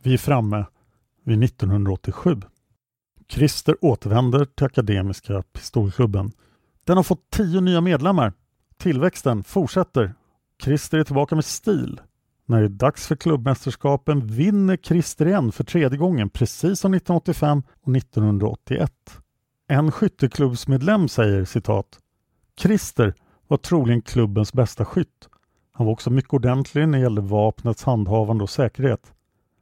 [0.03, 0.65] Vi är framme
[1.25, 2.41] vid 1987.
[3.29, 6.33] Christer återvänder till Akademiska Pistolklubben.
[6.85, 8.33] Den har fått tio nya medlemmar.
[8.79, 10.15] Tillväxten fortsätter.
[10.62, 12.01] Christer är tillbaka med stil.
[12.47, 17.62] När det är dags för klubbmästerskapen vinner Christer igen för tredje gången precis som 1985
[17.83, 18.93] och 1981.
[19.69, 21.99] En skytteklubbsmedlem säger citat
[22.61, 23.15] Christer
[23.49, 25.29] var troligen klubbens bästa skytt.
[25.73, 29.12] Han var också mycket ordentlig när det gällde vapnets handhavande och säkerhet.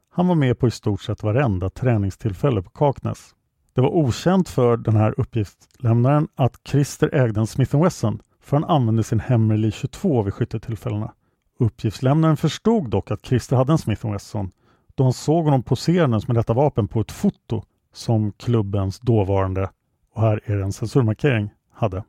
[0.09, 3.35] Han var med på i stort sett varenda träningstillfälle på Kaknäs.
[3.73, 8.69] Det var okänt för den här uppgiftslämnaren att Christer ägde en Smith Wesson för han
[8.69, 11.13] använde sin Hemmerly 22 vid skyttetillfällena.
[11.59, 14.51] Uppgiftslämnaren förstod dock att Christer hade en Smith Wesson
[14.95, 19.69] då han såg honom poserandes med detta vapen på ett foto som klubbens dåvarande,
[20.13, 22.03] och här är det en censurmarkering, hade.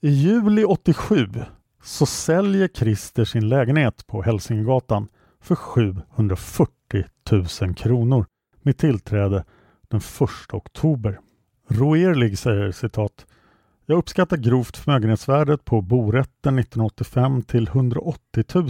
[0.00, 1.28] I juli 87
[1.82, 5.08] så säljer Christer sin lägenhet på Hälsingegatan
[5.40, 7.04] för 740
[7.60, 8.26] 000 kronor
[8.62, 9.44] med tillträde
[9.88, 11.20] den 1 oktober.
[11.68, 13.26] Roerlig säger citat
[13.90, 18.68] jag uppskattar grovt förmögenhetsvärdet på borätten 1985 till 180 000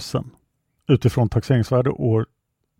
[0.88, 2.26] utifrån taxeringsvärde år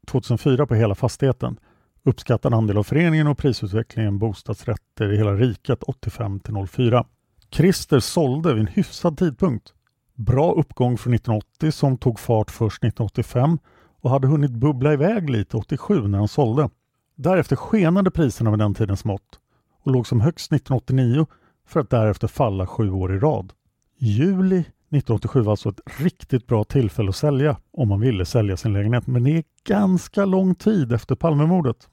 [0.07, 1.59] 2004 på hela fastigheten.
[2.05, 7.05] Uppskattad andel av föreningen och prisutvecklingen bostadsrätter i hela riket 85 till 04.
[7.51, 9.73] Christer sålde vid en hyfsad tidpunkt.
[10.15, 13.59] Bra uppgång från 1980 som tog fart först 1985
[14.01, 16.71] och hade hunnit bubbla iväg lite 87 när han sålde.
[17.17, 19.41] Därefter skenade priserna med den tidens mått
[19.83, 21.27] och låg som högst 1989
[21.69, 23.53] för att därefter falla sju år i rad.
[23.99, 28.73] Juli 1987 var alltså ett riktigt bra tillfälle att sälja om man ville sälja sin
[28.73, 31.89] lägenhet men det är ganska lång tid efter Palmemordet.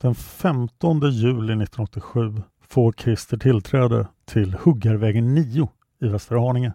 [0.00, 5.68] Den 15 juli 1987 får Christer tillträde till Huggarvägen 9
[6.00, 6.72] i Västra Haninge.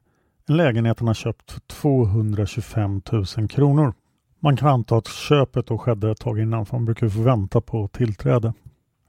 [0.48, 3.94] En lägenhet han har köpt för 225 000 kronor.
[4.40, 7.62] Man kan anta att köpet då skedde ett tag innan för man brukar få vänta
[7.62, 8.54] på tillträde.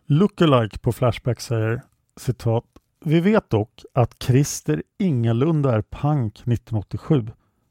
[0.06, 1.82] Lookalike på Flashback säger
[2.20, 2.64] citat
[3.04, 7.26] vi vet dock att Christer ingalunda är pank 1987.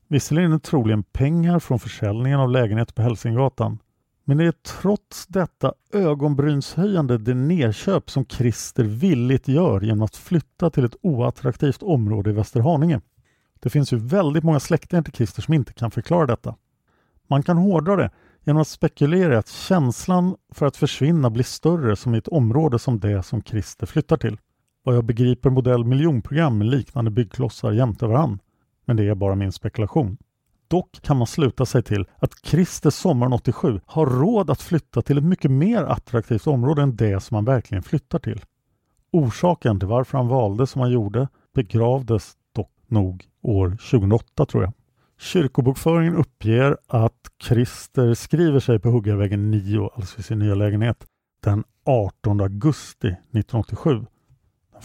[0.07, 3.79] Visserligen är det troligen pengar från försäljningen av lägenhet på Hälsingegatan.
[4.23, 10.69] Men det är trots detta ögonbrynshöjande det nedköp som Christer villigt gör genom att flytta
[10.69, 13.01] till ett oattraktivt område i Västerhaninge.
[13.59, 16.55] Det finns ju väldigt många släktingar till Christer som inte kan förklara detta.
[17.27, 18.11] Man kan hårdra det
[18.43, 22.79] genom att spekulera i att känslan för att försvinna blir större som i ett område
[22.79, 24.37] som det som Christer flyttar till.
[24.85, 28.39] Vad jag begriper modell miljonprogram med liknande byggklossar jämte varann.
[28.85, 30.17] Men det är bara min spekulation.
[30.67, 35.17] Dock kan man sluta sig till att Christer sommaren 87 har råd att flytta till
[35.17, 38.41] ett mycket mer attraktivt område än det som han verkligen flyttar till.
[39.11, 44.73] Orsaken till varför han valde som han gjorde begravdes dock nog år 2008 tror jag.
[45.19, 51.05] Kyrkobokföringen uppger att Christer skriver sig på Huggarvägen 9, alltså i sin nya lägenhet,
[51.43, 54.05] den 18 augusti 1987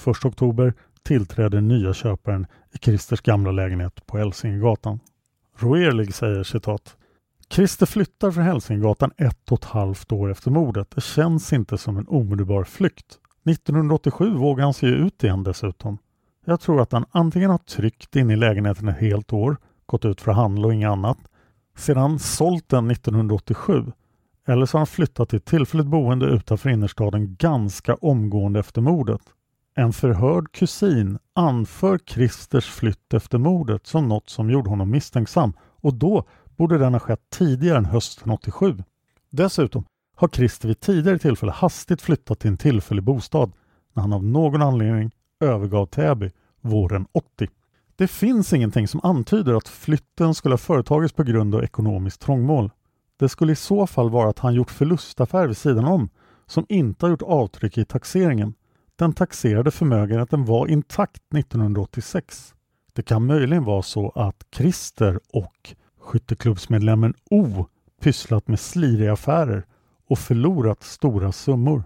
[0.04, 5.00] den 1 oktober tillträder nya köparen i Christers gamla lägenhet på Hälsingegatan.
[5.58, 6.96] Roerlig säger citat
[7.50, 10.90] Christer flyttar från Hälsingegatan ett och ett halvt år efter mordet.
[10.90, 13.18] Det känns inte som en omedelbar flykt.
[13.50, 15.98] 1987 vågar han se ut igen dessutom.
[16.44, 20.20] Jag tror att han antingen har tryckt in i lägenheten ett helt år, gått ut
[20.20, 21.18] för att handla och inget annat,
[21.76, 23.92] sedan sålt den 1987
[24.46, 29.20] eller så har han flyttat till ett tillfälligt boende utanför innerstaden ganska omgående efter mordet.
[29.80, 35.94] En förhörd kusin anför Christers flytt efter mordet som något som gjorde honom misstänksam och
[35.94, 36.24] då
[36.56, 38.82] borde den ha skett tidigare än hösten 87.
[39.30, 39.84] Dessutom
[40.16, 43.52] har Christer vid tidigare tillfälle hastigt flyttat till en tillfällig bostad
[43.92, 47.48] när han av någon anledning övergav Täby våren 80.
[47.96, 52.70] Det finns ingenting som antyder att flytten skulle ha företagits på grund av ekonomiskt trångmål.
[53.16, 56.08] Det skulle i så fall vara att han gjort förlustaffär vid sidan om
[56.46, 58.54] som inte har gjort avtryck i taxeringen
[59.00, 62.54] den taxerade förmögenheten var intakt 1986.
[62.92, 67.66] Det kan möjligen vara så att Christer och skytteklubbsmedlemmen O
[68.00, 69.66] pysslat med sliriga affärer
[70.08, 71.82] och förlorat stora summor.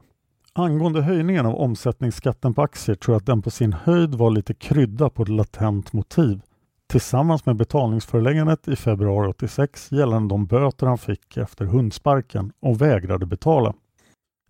[0.52, 4.54] Angående höjningen av omsättningsskatten på aktier tror jag att den på sin höjd var lite
[4.54, 6.40] krydda på ett latent motiv
[6.86, 13.26] tillsammans med betalningsföreläggandet i februari 86 gällande de böter han fick efter hundsparken och vägrade
[13.26, 13.74] betala.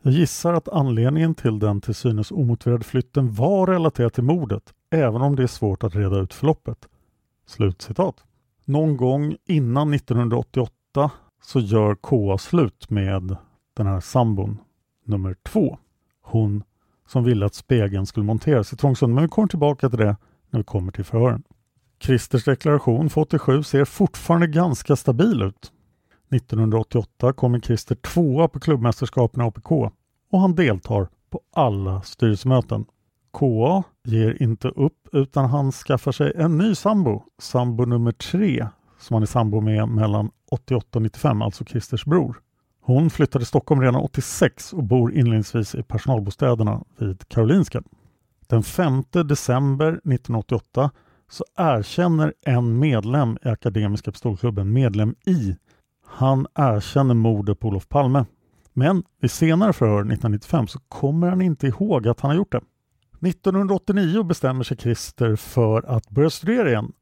[0.07, 5.23] Jag gissar att anledningen till den till synes omotiverade flytten var relaterad till mordet, även
[5.23, 6.89] om det är svårt att reda ut förloppet.
[7.47, 8.25] Slutcitat.
[8.65, 11.11] Någon gång innan 1988
[11.43, 13.37] så gör KA slut med
[13.77, 14.59] den här sambon
[15.05, 15.79] nummer två.
[16.23, 16.63] Hon
[17.09, 19.15] som ville att spegeln skulle monteras i Trångsund.
[19.15, 20.17] Men vi kommer tillbaka till det
[20.51, 21.43] när vi kommer till förhören.
[22.01, 25.73] Christers deklaration för 87 ser fortfarande ganska stabil ut.
[26.31, 29.71] 1988 kommer Christer tvåa på klubbmästerskapen i APK
[30.31, 32.85] och han deltar på alla styrelsemöten.
[33.39, 38.67] KA ger inte upp utan han skaffar sig en ny sambo, sambo nummer tre,
[38.99, 42.41] som han är sambo med mellan 88 och 95, alltså Christers bror.
[42.81, 47.83] Hon flyttade till Stockholm redan 86 och bor inledningsvis i personalbostäderna vid Karolinska.
[48.47, 50.91] Den 5 december 1988
[51.29, 55.57] så erkänner en medlem i Akademiska Pistolklubben, medlem I,
[56.05, 58.25] han erkänner mordet på Olof Palme.
[58.73, 62.61] Men vid senare förhör 1995 så kommer han inte ihåg att han har gjort det.
[63.29, 66.93] 1989 bestämmer sig Christer för att börja studera igen.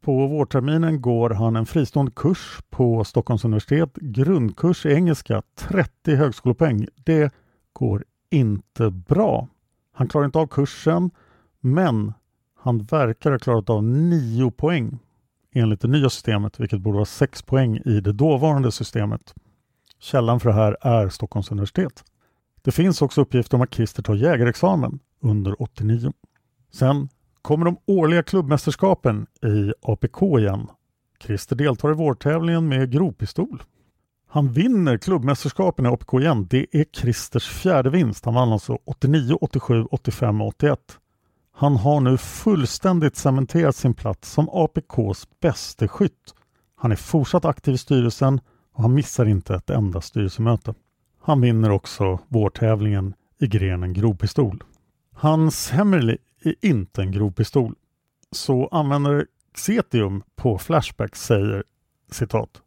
[0.00, 6.86] På vårterminen går han en fristående kurs på Stockholms universitet, grundkurs i engelska, 30 högskolepoäng.
[7.04, 7.34] Det
[7.72, 9.48] går inte bra.
[9.92, 11.10] Han klarar inte av kursen,
[11.60, 12.12] men
[12.56, 14.98] han verkar ha klarat av 9 poäng
[15.54, 19.34] enligt det nya systemet, vilket borde vara 6 poäng i det dåvarande systemet.
[20.00, 22.04] Källan för det här är Stockholms universitet.
[22.62, 26.12] Det finns också uppgifter om att Christer tar jägarexamen under 89.
[26.72, 27.08] Sen
[27.42, 30.66] kommer de årliga klubbmästerskapen i APK igen.
[31.22, 33.62] Christer deltar i vårtävlingen med grovpistol.
[34.28, 36.46] Han vinner klubbmästerskapen i APK igen.
[36.50, 38.24] Det är Christers fjärde vinst.
[38.24, 40.78] Han vann alltså 89, 87, 85 och 81.
[41.60, 46.34] Han har nu fullständigt cementerat sin plats som APKs bäste skytt.
[46.76, 48.40] Han är fortsatt aktiv i styrelsen
[48.74, 50.74] och han missar inte ett enda styrelsemöte.
[51.20, 54.62] Han vinner också vårtävlingen i grenen grovpistol.
[55.14, 57.74] Hans Hemmerly är inte en grovpistol.
[58.32, 61.64] Så användare Xetium på Flashback säger
[62.10, 62.62] citat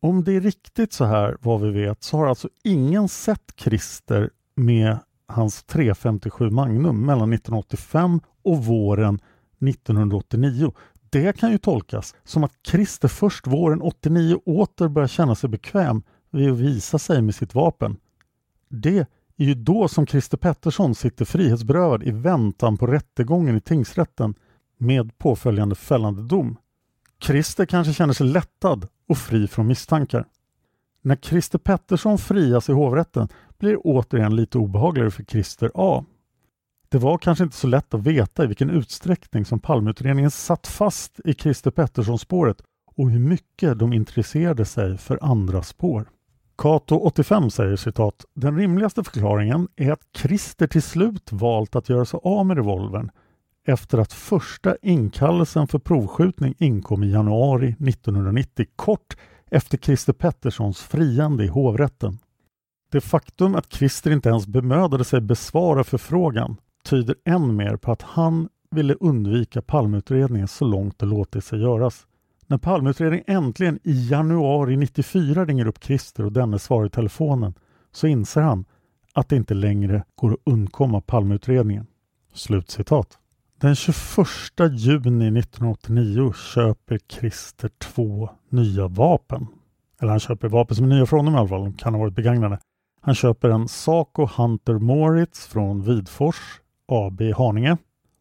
[0.00, 4.30] om det är riktigt så här vad vi vet så har alltså ingen sett Christer
[4.54, 4.98] med
[5.28, 9.20] hans 357 Magnum mellan 1985 och våren
[9.68, 10.72] 1989.
[11.10, 16.02] Det kan ju tolkas som att Christer först våren 89 åter börjar känna sig bekväm
[16.30, 17.96] vid att visa sig med sitt vapen.
[18.68, 18.98] Det
[19.36, 24.34] är ju då som Christer Pettersson sitter frihetsberövad i väntan på rättegången i tingsrätten
[24.78, 26.56] med påföljande fällande dom.
[27.22, 30.26] Christer kanske känner sig lättad och fri från misstankar.
[31.02, 36.04] När Christer Pettersson frias i hovrätten blir återigen lite obehagligare för Christer A.
[36.88, 41.20] Det var kanske inte så lätt att veta i vilken utsträckning som Palmeutredningen satt fast
[41.24, 42.62] i Christer Pettersson-spåret
[42.96, 46.08] och hur mycket de intresserade sig för andra spår.
[46.58, 52.04] Kato 85 säger citat Den rimligaste förklaringen är att Christer till slut valt att göra
[52.04, 53.10] sig av med revolvern
[53.66, 59.16] efter att första inkallelsen för provskjutning inkom i januari 1990 kort
[59.50, 62.18] efter Christer Petterssons friande i hovrätten.
[62.90, 68.02] Det faktum att Christer inte ens bemödade sig besvara förfrågan tyder än mer på att
[68.02, 72.06] han ville undvika Palmeutredningen så långt det låtit sig göras.
[72.46, 77.54] När Palmeutredningen äntligen i januari 94 ringer upp Christer och denne svarar i telefonen
[77.92, 78.64] så inser han
[79.12, 81.86] att det inte längre går att undkomma Palmeutredningen.
[82.34, 83.18] Slutcitat.
[83.60, 83.96] Den 21
[84.70, 89.46] juni 1989 köper Christer två nya vapen.
[90.00, 92.00] Eller han köper vapen som är nya från honom i alla fall, de kan ha
[92.00, 92.58] varit begagnade.
[93.06, 97.72] Han köper en Saco Hunter Moritz från Vidfors AB i Haninge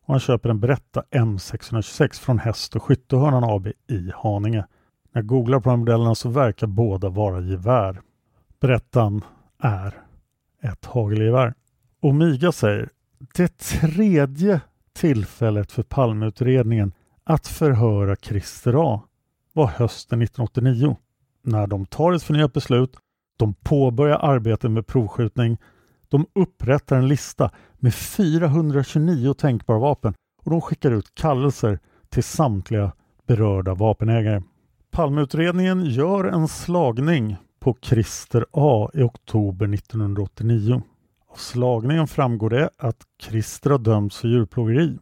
[0.05, 4.65] och han köper en Beretta M626 från Häst och Skyttehörnan AB i Haninge.
[5.11, 8.01] När jag googlar på de modellerna så verkar båda vara gevär.
[8.59, 9.21] Berättan
[9.59, 9.93] är
[10.61, 11.53] ett hagelgevär.
[12.01, 12.89] Omiga säger
[13.36, 14.61] det tredje
[14.93, 19.01] tillfället för Palmeutredningen att förhöra Christer A
[19.53, 20.97] var hösten 1989
[21.41, 22.97] när de tar ett förnyat beslut,
[23.38, 25.57] de påbörjar arbetet med provskjutning,
[26.09, 30.13] de upprättar en lista med 429 tänkbara vapen
[30.43, 31.79] och de skickar ut kallelser
[32.09, 32.91] till samtliga
[33.27, 34.41] berörda vapenägare.
[34.91, 40.81] Palmeutredningen gör en slagning på Christer A i oktober 1989.
[41.29, 44.97] Av slagningen framgår det att Christer har dömts för djurplågeri.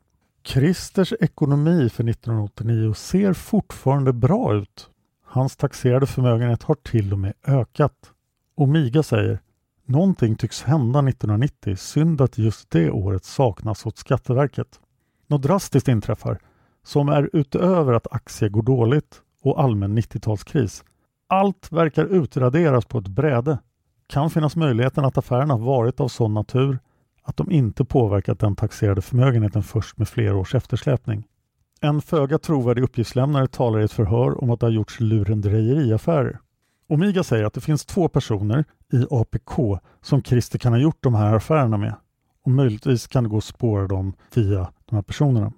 [0.45, 4.89] Christers ekonomi för 1989 ser fortfarande bra ut.
[5.25, 8.12] Hans taxerade förmögenhet har till och med ökat.
[8.55, 9.39] Omiga säger
[9.85, 11.75] Någonting tycks hända 1990.
[11.75, 14.79] Synd att just det året saknas åt Skatteverket.
[15.27, 16.39] Något drastiskt inträffar
[16.83, 20.83] som är utöver att aktier går dåligt och allmän 90-talskris.
[21.27, 23.57] Allt verkar utraderas på ett bräde.
[24.07, 26.79] kan finnas möjligheten att affärerna varit av sån natur
[27.23, 31.23] att de inte påverkat den taxerade förmögenheten först med flera års eftersläpning.
[31.81, 36.39] En föga trovärdig uppgiftslämnare talar i ett förhör om att det har gjorts lurendrejeriaffärer.
[36.93, 41.15] Omiga säger att det finns två personer i APK som Christer kan ha gjort de
[41.15, 41.95] här affärerna med
[42.45, 45.51] och möjligtvis kan det gå att spåra dem via de här personerna.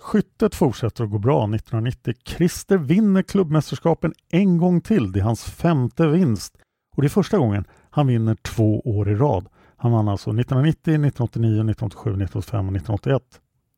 [0.00, 2.14] Skyttet fortsätter att gå bra 1990.
[2.24, 5.12] Christer vinner klubbmästerskapen en gång till.
[5.12, 6.54] Det är hans femte vinst
[6.96, 9.48] och det är första gången han vinner två år i rad.
[9.76, 13.22] Han vann alltså 1990, 1989, 1987, 1985 och 1981.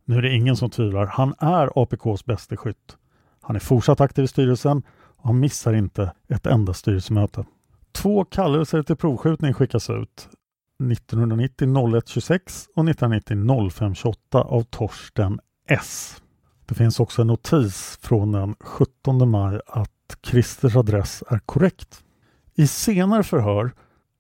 [0.05, 1.07] Nu är det ingen som tvivlar.
[1.07, 2.97] Han är APKs bästa skytt.
[3.43, 4.83] Han är fortsatt aktiv i styrelsen
[5.23, 7.45] och han missar inte ett enda styrelsemöte.
[7.93, 10.29] Två kallelser till provskjutning skickas ut.
[10.93, 16.23] 1990 0126 och 1990 0528 av Torsten S.
[16.67, 19.91] Det finns också en notis från den 17 maj att
[20.27, 22.05] Christers adress är korrekt.
[22.55, 23.73] I senare förhör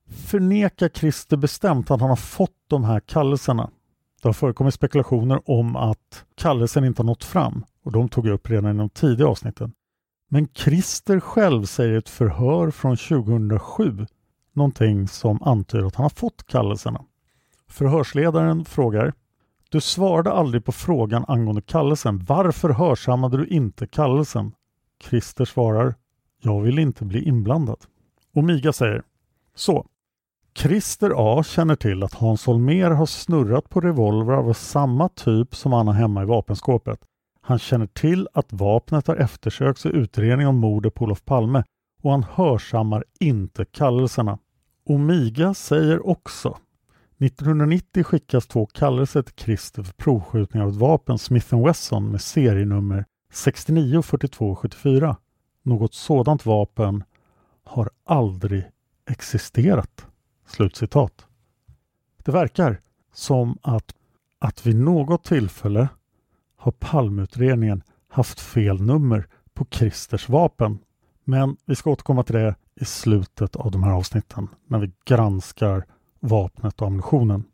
[0.08, 3.70] förnekar Christer bestämt att han har fått de här kallelserna.
[4.22, 8.34] Det har förekommit spekulationer om att kallelsen inte har nått fram och de tog jag
[8.34, 9.72] upp redan i de tidiga avsnitten.
[10.32, 14.06] Men Christer själv säger i ett förhör från 2007
[14.52, 17.04] någonting som antyder att han har fått kallelserna.
[17.68, 19.12] Förhörsledaren frågar
[19.68, 22.24] Du svarade aldrig på frågan angående kallelsen.
[22.24, 24.52] Varför hörsammade du inte kallelsen?
[25.04, 25.94] Christer svarar
[26.40, 27.78] Jag vill inte bli inblandad.
[28.34, 29.02] Omiga säger
[29.54, 29.86] Så,
[30.54, 35.72] Christer A känner till att Hans Holmér har snurrat på revolver av samma typ som
[35.72, 37.00] han har hemma i vapenskåpet.
[37.44, 41.64] Han känner till att vapnet har eftersökts i utredning om mordet på Olof Palme
[42.02, 44.38] och han hörsammar inte kallelserna.
[44.84, 46.58] Omiga säger också
[47.20, 53.04] 1990 skickas två kallelser till Christer för provskjutning av ett vapen Smith Wesson med serienummer
[53.32, 55.16] 69 42 74.
[55.62, 57.04] Något sådant vapen
[57.64, 58.64] har aldrig
[59.10, 60.06] existerat.
[60.46, 61.26] Slutcitat.
[62.24, 62.80] Det verkar
[63.14, 63.94] som att,
[64.38, 65.88] att vid något tillfälle
[66.62, 70.78] har palmutredningen haft fel nummer på Christers vapen.
[71.24, 75.84] Men vi ska återkomma till det i slutet av de här avsnitten när vi granskar
[76.20, 77.44] vapnet och ammunitionen.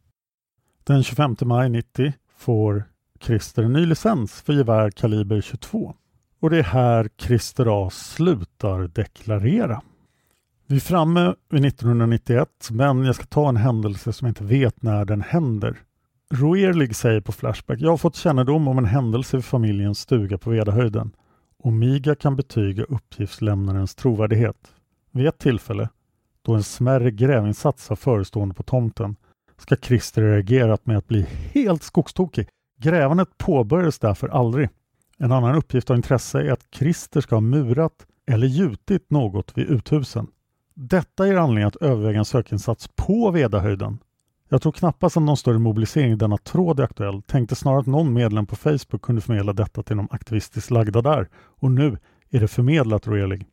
[0.85, 2.85] Den 25 maj 90 får
[3.21, 5.95] Christer en ny licens för gevär kaliber 22
[6.41, 9.83] och det är här Christer A slutar deklarera.
[10.67, 14.83] Vi är framme vid 1991 men jag ska ta en händelse som jag inte vet
[14.83, 15.79] när den händer.
[16.35, 20.51] Roerlig säger på Flashback, jag har fått kännedom om en händelse vid familjens stuga på
[20.51, 21.11] Vedahöjden.
[21.59, 24.75] Omiga kan betyga uppgiftslämnarens trovärdighet.
[25.13, 25.89] Vid ett tillfälle,
[26.43, 29.17] då en smärre grävinsats var förestående på tomten,
[29.57, 32.49] ska Christer reagerat med att bli helt skogstokig.
[32.81, 34.69] Grävandet påbörjades därför aldrig.
[35.19, 39.67] En annan uppgift av intresse är att Christer ska ha murat eller gjutit något vid
[39.67, 40.27] uthusen.
[40.75, 43.99] Detta ger anledning att överväga en sökinsats på Vedahöjden.
[44.49, 47.23] Jag tror knappast att någon större mobilisering i denna tråd är aktuell.
[47.23, 51.29] Tänkte snarare att någon medlem på Facebook kunde förmedla detta till de aktivistiskt lagda där.
[51.35, 51.99] Och nu
[52.31, 53.47] är det förmedlat Roelig.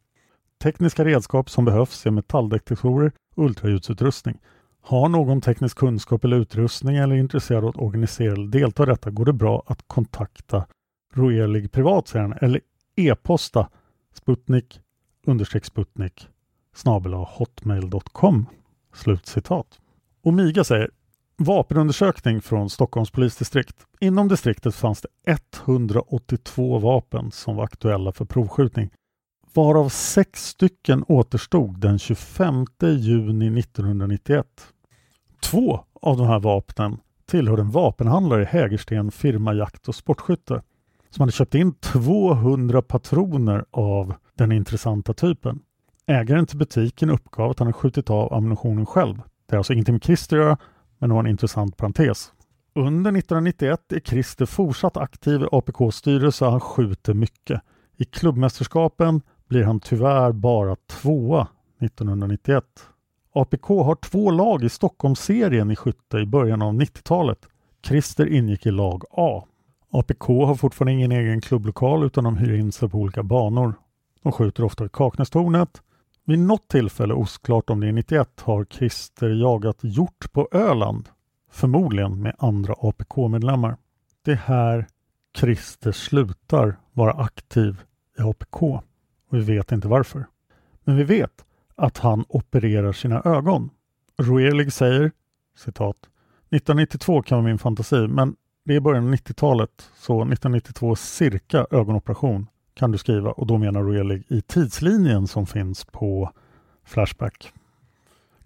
[0.64, 4.38] Tekniska redskap som behövs är metalldetektorer och ultraljudsutrustning.
[4.82, 8.86] Har någon teknisk kunskap eller utrustning eller är intresserad av att organisera eller delta i
[8.86, 10.66] detta går det bra att kontakta
[11.14, 12.62] Roelig privat säger han, eller
[12.96, 13.70] e-posta
[14.14, 14.80] sputnik
[15.26, 16.28] understreck sputnik
[17.38, 18.46] hotmail.com.
[18.94, 19.80] Slutcitat.
[20.26, 20.90] Omiga säger
[21.38, 23.76] Vapenundersökning från Stockholms polisdistrikt.
[24.00, 28.90] Inom distriktet fanns det 182 vapen som var aktuella för provskjutning
[29.54, 34.48] varav sex stycken återstod den 25 juni 1991.
[35.42, 40.62] Två av de här vapnen tillhörde en vapenhandlare i Hägersten firma Jakt och Sportskytte
[41.10, 45.60] som hade köpt in 200 patroner av den intressanta typen.
[46.08, 49.22] Ägaren till butiken uppgav att han hade skjutit av ammunitionen själv.
[49.46, 50.58] Det har alltså ingenting med Christer att göra,
[51.00, 52.32] men det var en intressant parentes.
[52.76, 57.62] Under 1991 är Christer fortsatt aktiv i APKs styrelse och han skjuter mycket.
[57.98, 61.48] I klubbmästerskapen blir han tyvärr bara tvåa
[61.82, 62.64] 1991.
[63.34, 67.40] APK har två lag i Stockholmsserien i skytte i början av 90-talet.
[67.88, 69.44] Christer ingick i lag A.
[69.92, 73.74] APK har fortfarande ingen egen klubblokal utan de hyr in sig på olika banor.
[74.24, 75.82] De skjuter ofta i Kaknästornet,
[76.26, 81.10] vid något tillfälle, osklart om det är 91, har Christer jagat hjort på Öland.
[81.52, 83.78] Förmodligen med andra APK-medlemmar.
[84.22, 84.88] Det är här
[85.38, 87.82] Christer slutar vara aktiv
[88.20, 88.82] i APK och
[89.30, 90.26] vi vet inte varför.
[90.84, 91.46] Men vi vet
[91.76, 93.70] att han opererar sina ögon.
[94.18, 95.12] Roelig säger
[95.58, 95.98] citat
[96.50, 102.48] 1992 kan vara min fantasi men det är början av 90-talet så 1992 cirka ögonoperation
[102.76, 106.32] kan du skriva och då menar Roelig i tidslinjen som finns på
[106.86, 107.54] Flashback.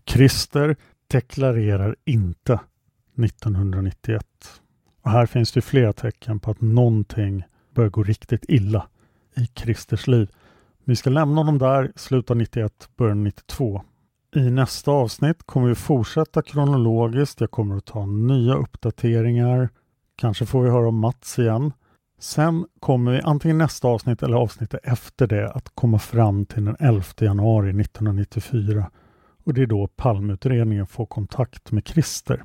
[0.05, 0.75] Christer
[1.07, 2.59] deklarerar inte
[3.23, 4.25] 1991.
[5.01, 8.88] Och här finns det flera tecken på att någonting börjar gå riktigt illa
[9.36, 10.30] i Christers liv.
[10.84, 13.82] Vi ska lämna honom där, sluta 91, början 92.
[14.36, 17.41] I nästa avsnitt kommer vi fortsätta kronologiskt.
[17.41, 19.69] Jag kommer att ta nya uppdateringar.
[20.15, 21.73] Kanske får vi höra om Mats igen.
[22.20, 26.76] Sen kommer vi antingen nästa avsnitt eller avsnittet efter det att komma fram till den
[26.80, 28.91] 11 januari 1994.
[29.45, 32.43] Och det är då Palmeutredningen får kontakt med Christer.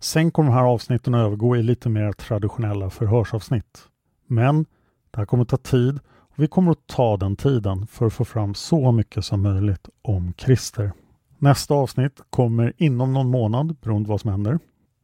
[0.00, 3.82] Sen kommer de här avsnitten att övergå i lite mer traditionella förhörsavsnitt.
[4.26, 4.64] Men
[5.10, 8.12] det här kommer att ta tid och vi kommer att ta den tiden för att
[8.12, 10.92] få fram så mycket som möjligt om Christer.
[11.38, 14.58] Nästa avsnitt kommer inom någon månad beroende på vad som händer.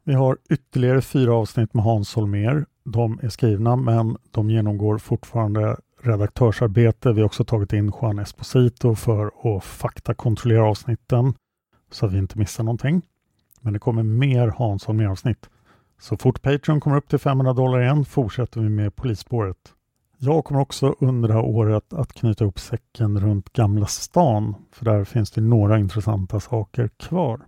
[0.05, 2.67] Vi har ytterligare fyra avsnitt med Hans Holmér.
[2.85, 7.13] De är skrivna men de genomgår fortfarande redaktörsarbete.
[7.13, 9.27] Vi har också tagit in Juan Esposito för
[9.57, 11.35] att faktakontrollera avsnitten
[11.91, 13.03] så att vi inte missar någonting.
[13.61, 15.49] Men det kommer mer Hansson med avsnitt.
[16.01, 19.75] Så fort Patreon kommer upp till 500 dollar igen fortsätter vi med polisspåret.
[20.19, 24.85] Jag kommer också under det här året att knyta ihop säcken runt Gamla stan, för
[24.85, 27.41] där finns det några intressanta saker kvar.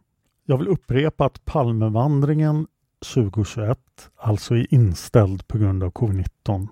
[0.45, 2.67] Jag vill upprepa att Palmevandringen
[3.15, 3.79] 2021
[4.17, 6.69] alltså är inställd på grund av covid-19.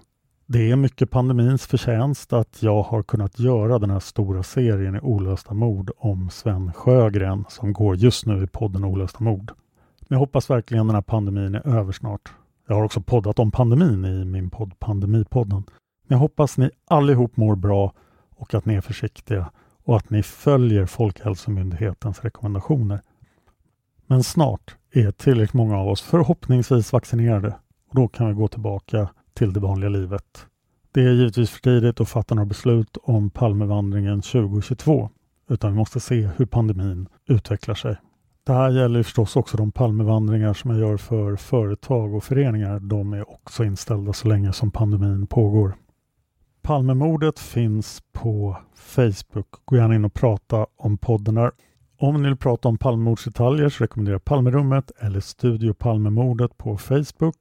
[0.47, 5.01] Det är mycket pandemins förtjänst att jag har kunnat göra den här stora serien i
[5.01, 9.53] olösta mord om Sven Sjögren som går just nu i podden Olösta mord.
[10.01, 12.33] Men jag hoppas verkligen den här pandemin är över snart.
[12.69, 15.63] Jag har också poddat om pandemin i min podd Pandemipodden.
[16.07, 17.93] Men jag hoppas ni allihop mår bra
[18.37, 19.51] och att ni är försiktiga
[19.85, 23.01] och att ni följer Folkhälsomyndighetens rekommendationer.
[24.11, 27.55] Men snart är tillräckligt många av oss förhoppningsvis vaccinerade
[27.89, 30.47] och då kan vi gå tillbaka till det vanliga livet.
[30.93, 35.11] Det är givetvis för tidigt att fatta några beslut om Palmevandringen 2022
[35.49, 37.97] utan vi måste se hur pandemin utvecklar sig.
[38.45, 42.81] Det här gäller förstås också de Palmevandringar som jag gör för företag och föreningar.
[42.81, 45.75] De är också inställda så länge som pandemin pågår.
[46.63, 49.49] Palmemordet finns på Facebook.
[49.65, 51.51] Gå gärna in och prata om podden där.
[52.03, 57.37] Om ni vill prata om Palmemordsdetaljer så rekommenderar jag Palmerummet eller Studio Palmemordet på Facebook.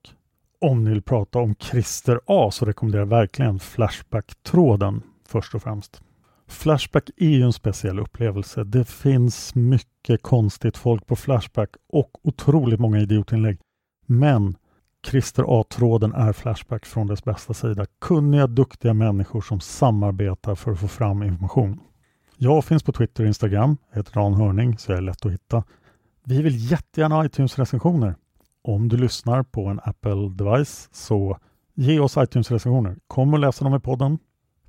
[0.62, 6.02] Om ni vill prata om Christer A så rekommenderar jag verkligen Flashback-tråden först och främst.
[6.48, 8.64] Flashback är ju en speciell upplevelse.
[8.64, 13.60] Det finns mycket konstigt folk på Flashback och otroligt många idiotinlägg.
[14.06, 14.56] Men
[15.08, 17.86] Christer A-tråden är Flashback från dess bästa sida.
[18.02, 21.80] Kunniga, duktiga människor som samarbetar för att få fram information.
[22.42, 23.78] Jag finns på Twitter och Instagram.
[23.90, 25.64] Jag heter Dan Hörning så jag är lätt att hitta.
[26.26, 28.16] Vi vill jättegärna ha iTunes-recensioner.
[28.62, 31.38] Om du lyssnar på en Apple-device så
[31.74, 32.98] ge oss iTunes-recensioner.
[33.08, 34.18] Kom och läs dem i podden.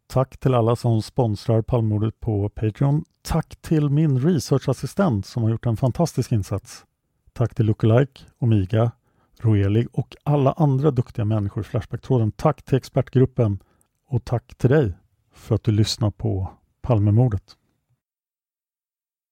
[0.06, 3.04] Tack till alla som sponsrar Palmordet på Patreon.
[3.22, 6.84] Tack till min researchassistent som har gjort en fantastisk insats.
[7.32, 8.90] Tack till Lookalike, Omiga,
[9.40, 12.32] Roeli och alla andra duktiga människor i Flashbacktråden.
[12.32, 13.58] Tack till expertgruppen
[14.08, 14.92] och tack till dig
[15.34, 16.50] för att du lyssnar på
[16.82, 17.56] Palmemordet.